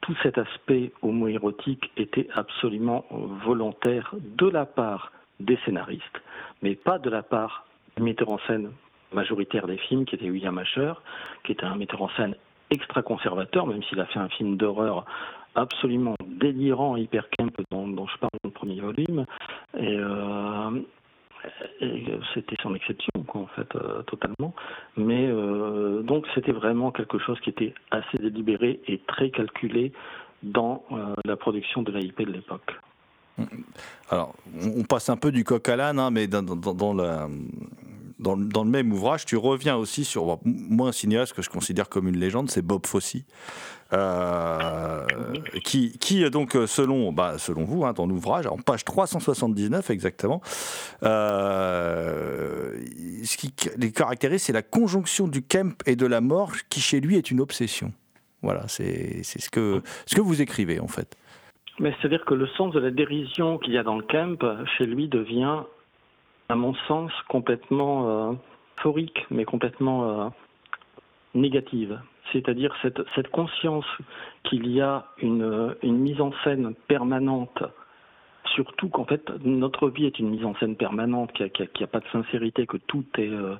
[0.00, 3.04] tout cet aspect homoérotique était absolument
[3.44, 6.20] volontaire de la part des scénaristes,
[6.62, 7.65] mais pas de la part
[8.00, 8.70] metteur en scène
[9.12, 10.92] majoritaire des films, qui était William Asher,
[11.44, 12.34] qui était un metteur en scène
[12.70, 15.04] extra conservateur, même s'il a fait un film d'horreur
[15.54, 19.24] absolument délirant, hyper camp dont, dont, je parle dans le premier volume.
[19.78, 19.98] Et,
[22.34, 24.54] c'était son exception, en fait, euh, totalement.
[24.96, 29.92] Mais euh, donc c'était vraiment quelque chose qui était assez délibéré et très calculé
[30.42, 32.78] dans euh, la production de l'AIP de l'époque.
[34.08, 34.34] Alors,
[34.78, 37.28] on passe un peu du coq à l'âne, hein, mais dans, dans, la,
[38.18, 42.08] dans, le même ouvrage, tu reviens aussi sur, moi, un cinéaste que je considère comme
[42.08, 43.16] une légende, c'est Bob Fosse.
[43.92, 45.06] Euh,
[45.62, 50.40] qui, qui, donc, selon, bah, selon vous, hein, dans l'ouvrage, en page 379 exactement,
[51.04, 52.72] euh,
[53.22, 57.00] ce qui les caractérise, c'est la conjonction du Kemp et de la mort, qui chez
[57.00, 57.92] lui est une obsession.
[58.42, 61.16] Voilà, c'est ce que, ce que vous écrivez en fait.
[61.78, 64.44] Mais c'est-à-dire que le sens de la dérision qu'il y a dans le Kemp,
[64.78, 65.60] chez lui, devient
[66.48, 68.32] à mon sens, complètement euh,
[68.80, 70.28] phorique, mais complètement euh,
[71.34, 72.00] négative.
[72.32, 73.86] C'est-à-dire cette, conscience
[74.44, 77.62] qu'il y a une, une, mise en scène permanente,
[78.54, 82.00] surtout qu'en fait notre vie est une mise en scène permanente, qu'il n'y a, pas
[82.00, 83.54] de sincérité, que tout est, euh,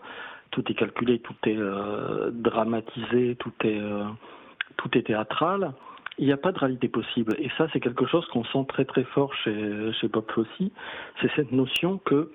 [0.50, 4.04] tout est calculé, tout est euh, dramatisé, tout est, euh,
[4.76, 5.72] tout est théâtral.
[6.18, 7.36] Il n'y a pas de réalité possible.
[7.38, 10.24] Et ça, c'est quelque chose qu'on sent très très fort chez, chez Bob.
[11.20, 12.32] C'est cette notion que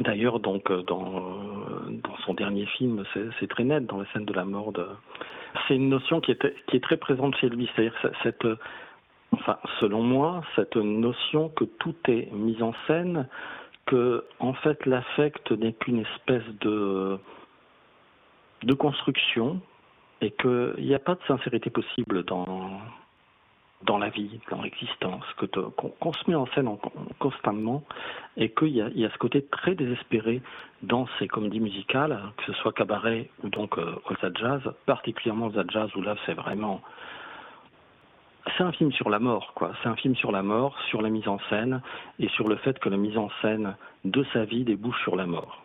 [0.00, 4.24] D'ailleurs, donc euh, dans, euh, dans son dernier film, c'est très net dans la scène
[4.24, 4.72] de la mort.
[5.66, 8.58] C'est une notion qui est, très présente chez lui, c'est-à-dire
[9.80, 13.28] selon moi, cette notion que tout est mis en scène,
[13.86, 17.18] que en fait l'affect n'est qu'une espèce de
[18.78, 19.60] construction
[20.20, 22.70] et qu'il n'y a pas de sincérité possible dans
[23.82, 26.78] dans la vie, dans l'existence, qu'on se met en scène en,
[27.18, 27.84] constamment,
[28.36, 30.42] et qu'il y, y, a ce côté très désespéré
[30.82, 33.94] dans ces comédies musicales, que ce soit cabaret ou donc euh,
[34.34, 36.80] Jazz, particulièrement Olsa Jazz, où là c'est vraiment...
[38.56, 39.72] C'est un film sur la mort, quoi.
[39.82, 41.82] C'est un film sur la mort, sur la mise en scène,
[42.18, 45.26] et sur le fait que la mise en scène de sa vie débouche sur la
[45.26, 45.62] mort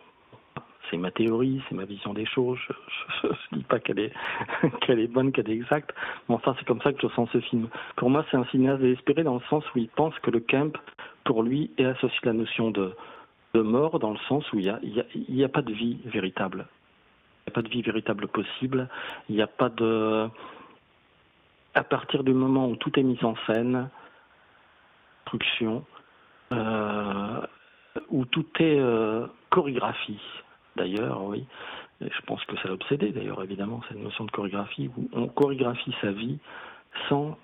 [0.94, 2.58] c'est ma théorie, c'est ma vision des choses.
[3.22, 4.12] Je ne dis pas qu'elle est,
[4.80, 5.92] qu'elle est bonne, qu'elle est exacte,
[6.28, 7.68] mais enfin, c'est comme ça que je sens ce film.
[7.96, 10.72] Pour moi, c'est un cinéaste désespéré dans le sens où il pense que le camp,
[11.24, 12.94] pour lui, est associé à la notion de,
[13.54, 16.66] de mort, dans le sens où il n'y a, y a pas de vie véritable.
[16.68, 18.88] Il n'y a pas de vie véritable possible.
[19.28, 20.28] Il n'y a pas de.
[21.74, 23.88] À partir du moment où tout est mis en scène,
[25.28, 25.84] construction,
[26.52, 27.40] euh,
[28.10, 30.20] où tout est euh, chorégraphie,
[30.76, 31.44] d'ailleurs, oui.
[32.00, 35.94] je pense que ça l'a obsédé, d'ailleurs, évidemment, cette notion de chorégraphie, où on chorégraphie
[36.00, 36.38] sa vie
[37.08, 37.36] sans,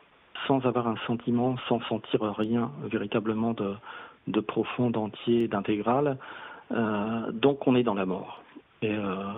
[0.47, 6.19] sans avoir un sentiment, sans sentir rien véritablement de, profond, d'entier, d'intégral.
[6.73, 8.43] Euh, donc on est dans la mort.
[8.83, 9.33] Et euh,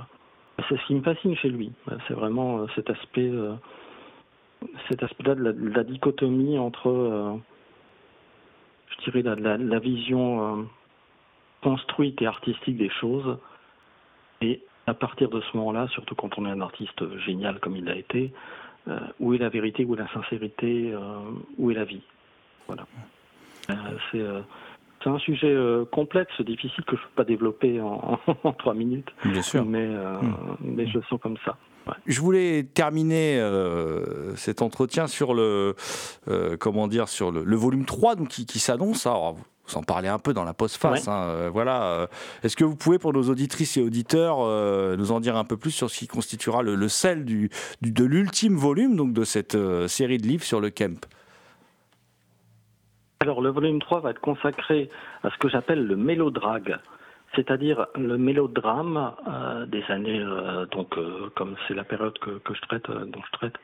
[0.68, 1.72] c'est ce qui me fascine chez lui.
[2.06, 3.30] C'est vraiment euh, cet aspect,
[4.88, 7.38] cet aspect-là de, de, la dichotomie entre,
[8.88, 10.68] je dirais, la, vision
[11.62, 13.38] construite et artistique des choses
[14.42, 17.84] et à partir de ce moment-là, surtout quand on est un artiste génial comme il
[17.84, 18.32] l'a été,
[18.88, 20.98] euh, où est la vérité, où est la sincérité, euh,
[21.56, 22.02] où est la vie?
[22.66, 22.86] Voilà.
[23.70, 23.74] Euh,
[24.10, 24.20] c'est
[25.02, 28.74] c'est un sujet euh, complexe, difficile que je ne peux pas développer en, en, trois
[28.74, 29.12] minutes.
[29.24, 29.64] Bien sûr.
[29.64, 30.76] Mais, euh, mmh.
[30.76, 31.56] des choses sont comme ça.
[32.06, 35.74] Je voulais terminer euh, cet entretien sur le,
[36.28, 39.06] euh, comment dire, sur le, volume 3 donc, qui, s'annonce.
[39.06, 41.08] vous en parlez un peu dans la post-face.
[41.08, 42.08] Hein, euh, voilà.
[42.42, 44.38] Est-ce que vous pouvez, pour nos auditrices et auditeurs,
[44.96, 47.50] nous en dire un peu plus sur ce qui constituera le, sel du,
[47.82, 49.56] de l'ultime volume donc, de cette
[49.88, 51.06] série de livres sur le Kemp?
[53.20, 54.90] Alors le volume 3 va être consacré
[55.22, 56.76] à ce que j'appelle le mélodrague
[57.34, 62.60] c'est-à-dire le mélodrame euh, des années, euh, donc euh, comme c'est la période que, je
[62.62, 63.54] traite, dont je traite,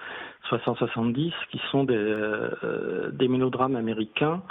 [0.51, 2.15] 60-70, qui sont des,
[3.13, 4.43] des mélodrames américains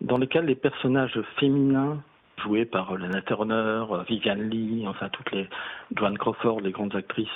[0.00, 2.02] dans lesquels les personnages féminins
[2.42, 5.48] joués par Lana Turner, Vivian Lee, enfin toutes les
[5.94, 7.28] Joan Crawford, les grandes actrices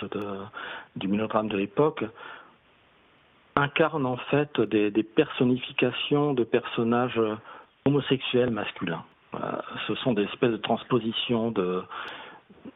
[0.96, 2.04] du mélodrame de l'époque,
[3.54, 7.20] incarnent en fait des personnifications de personnages
[7.84, 9.04] homosexuels masculins.
[9.42, 9.52] Euh,
[9.86, 11.82] ce sont des espèces de transpositions de,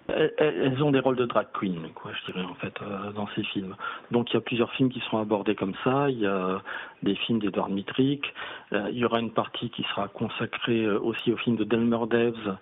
[0.08, 3.42] elles ont des rôles de drag queen, quoi, je dirais en fait, euh, dans ces
[3.44, 3.76] films.
[4.10, 6.10] Donc il y a plusieurs films qui seront abordés comme ça.
[6.10, 6.62] Il y a
[7.02, 8.32] des films d'Edward Mitrick.
[8.72, 12.06] Euh, il y aura une partie qui sera consacrée euh, aussi au film de Delmer
[12.08, 12.56] Devs,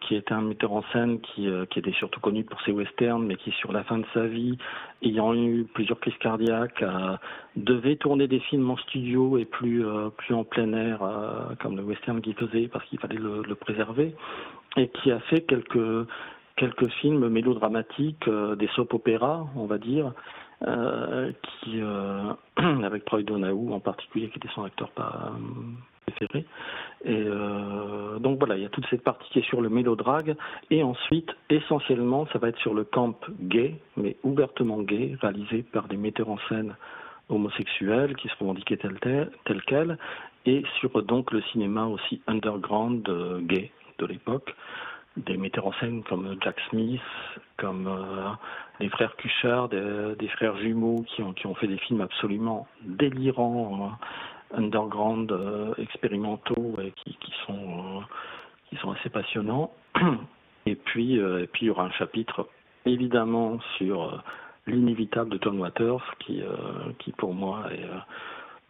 [0.00, 3.36] qui était un metteur en scène qui, qui était surtout connu pour ses westerns, mais
[3.36, 4.58] qui sur la fin de sa vie,
[5.02, 6.84] ayant eu plusieurs crises cardiaques,
[7.54, 9.84] devait tourner des films en studio et plus
[10.16, 10.98] plus en plein air,
[11.60, 14.16] comme le western qu'il faisait, parce qu'il fallait le préserver
[14.76, 16.06] et qui a fait quelques
[16.58, 20.12] quelques films mélodramatiques, euh, des soap opéras, on va dire,
[20.66, 21.30] euh,
[21.68, 22.32] euh,
[22.84, 26.44] avec Troy Donahue en particulier, qui était son acteur préféré.
[27.04, 27.24] Et
[28.20, 30.34] donc voilà, il y a toute cette partie qui est sur le mélodrague,
[30.70, 35.86] et ensuite, essentiellement, ça va être sur le camp gay, mais ouvertement gay, réalisé par
[35.86, 36.74] des metteurs en scène
[37.28, 39.98] homosexuels qui se revendiquaient tel, tel, tel quel,
[40.44, 43.08] et sur donc le cinéma aussi underground
[43.42, 44.54] gay de l'époque,
[45.16, 47.00] des metteurs en scène comme Jack Smith,
[47.56, 48.30] comme euh,
[48.80, 53.96] les frères Cuchard, des, frères jumeaux qui ont, qui ont fait des films absolument délirants,
[54.52, 58.02] euh, underground, euh, expérimentaux et qui, qui sont,
[58.68, 59.72] qui sont assez passionnants.
[60.66, 62.46] Et puis, et puis il y aura un chapitre
[62.84, 64.22] évidemment sur
[64.66, 66.42] l'inévitable de Tom Waters qui,
[66.98, 67.88] qui pour moi est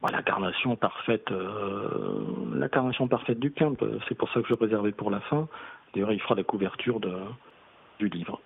[0.03, 2.20] bah, l'incarnation parfaite, euh,
[2.55, 3.76] l'incarnation parfaite du camp.
[4.09, 5.49] C'est pour ça que je réservais pour la fin.
[5.92, 7.16] D'ailleurs, il fera la couverture de,
[7.99, 8.40] du livre.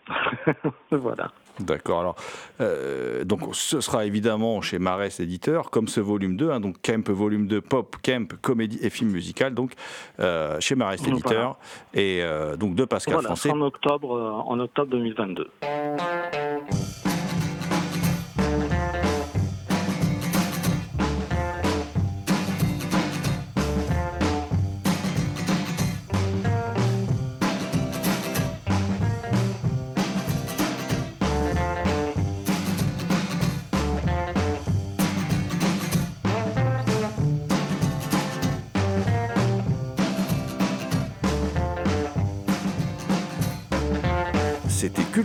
[0.91, 1.31] voilà.
[1.61, 2.01] D'accord.
[2.01, 2.17] Alors,
[2.63, 7.07] euh, donc, ce sera évidemment chez Marès Éditeur, comme ce volume 2, hein, donc Camp
[7.11, 9.73] volume 2, Pop, Camp, comédie et film musical, donc
[10.21, 11.59] euh, chez Marès Éditeur,
[11.93, 12.23] et
[12.59, 13.51] donc de Pascal voilà, Français.
[13.51, 15.51] En octobre, en octobre 2022.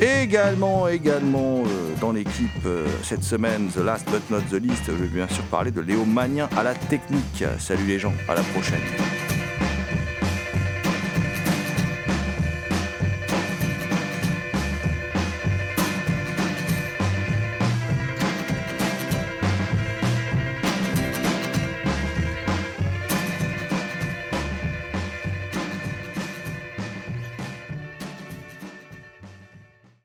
[0.00, 4.92] Également, également euh, dans l'équipe euh, cette semaine, The Last But Not The Least, je
[4.92, 7.44] vais bien sûr parler de Léo Magnin à la technique.
[7.58, 8.80] Salut les gens, à la prochaine.